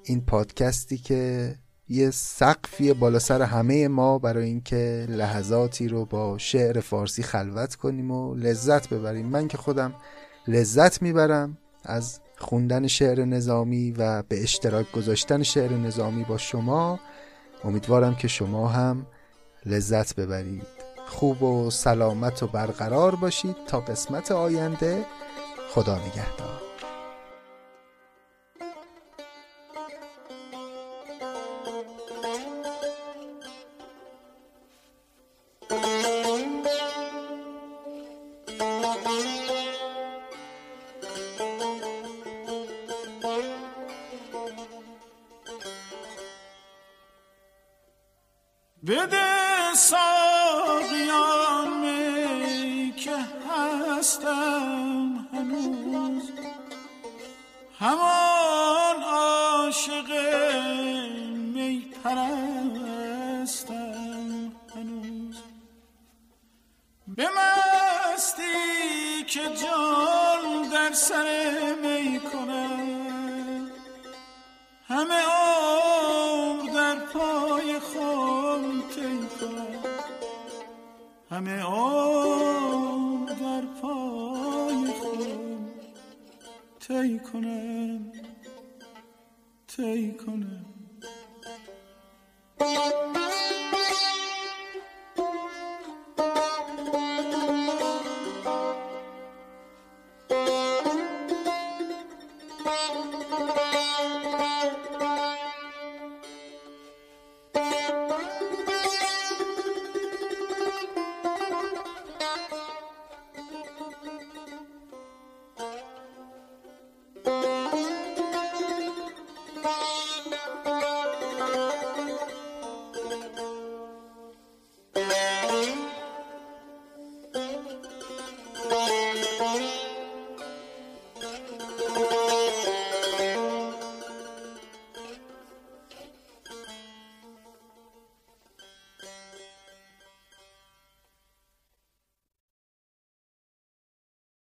این 0.04 0.22
پادکستی 0.22 0.98
که 0.98 1.56
یه 1.89 2.12
سقفی 2.12 2.93
بالا 2.93 3.20
سر 3.20 3.41
همه 3.41 3.88
ما 3.88 4.20
برای 4.20 4.45
اینکه 4.45 5.06
لحظاتی 5.10 5.88
رو 5.88 6.06
با 6.06 6.38
شعر 6.38 6.80
فارسی 6.80 7.24
خلوت 7.24 7.76
کنیم 7.76 8.12
و 8.12 8.36
لذت 8.36 8.89
ببریم. 8.89 9.26
من 9.26 9.48
که 9.48 9.58
خودم 9.58 9.93
لذت 10.48 11.02
می‌برم 11.02 11.58
از 11.84 12.20
خوندن 12.38 12.88
شعر 12.88 13.26
نظامی 13.26 13.91
و 13.91 14.24
به 14.24 14.43
اشتراک 14.43 14.91
گذاشتن 14.91 15.43
شعر 15.43 15.74
نظامی 15.74 16.24
با 16.24 16.38
شما. 16.38 17.00
امیدوارم 17.64 18.16
که 18.16 18.28
شما 18.28 18.68
هم 18.68 19.08
لذت 19.66 20.16
ببرید. 20.16 20.76
خوب 21.08 21.43
و 21.43 21.72
سلامت 21.72 22.43
و 22.43 22.47
برقرار 22.47 23.16
باشید 23.16 23.55
تا 23.68 23.80
قسمت 23.80 24.32
آینده. 24.32 25.05
خدا 25.74 25.95
نگهدار. 25.95 26.62
بده 48.88 49.76
ساقیان 49.76 50.36
هستم 54.08 55.28
هنوز. 55.34 56.32
همان 57.80 59.03
عاشق 59.03 60.12
می 61.53 61.91
پرستم 62.03 63.82
هنوز. 64.76 65.38
به 67.08 67.28
مستی 67.38 68.43
که 69.28 69.41
جان 69.41 70.70
در 70.74 70.93
سر 70.93 71.76
می 71.82 72.20
کنم 72.20 73.72
همه 74.88 75.22
همه 81.32 81.64
آن 81.64 83.07
تی 86.88 87.19
کنم. 87.19 88.13
تی 89.67 90.13
کنم. 90.13 90.65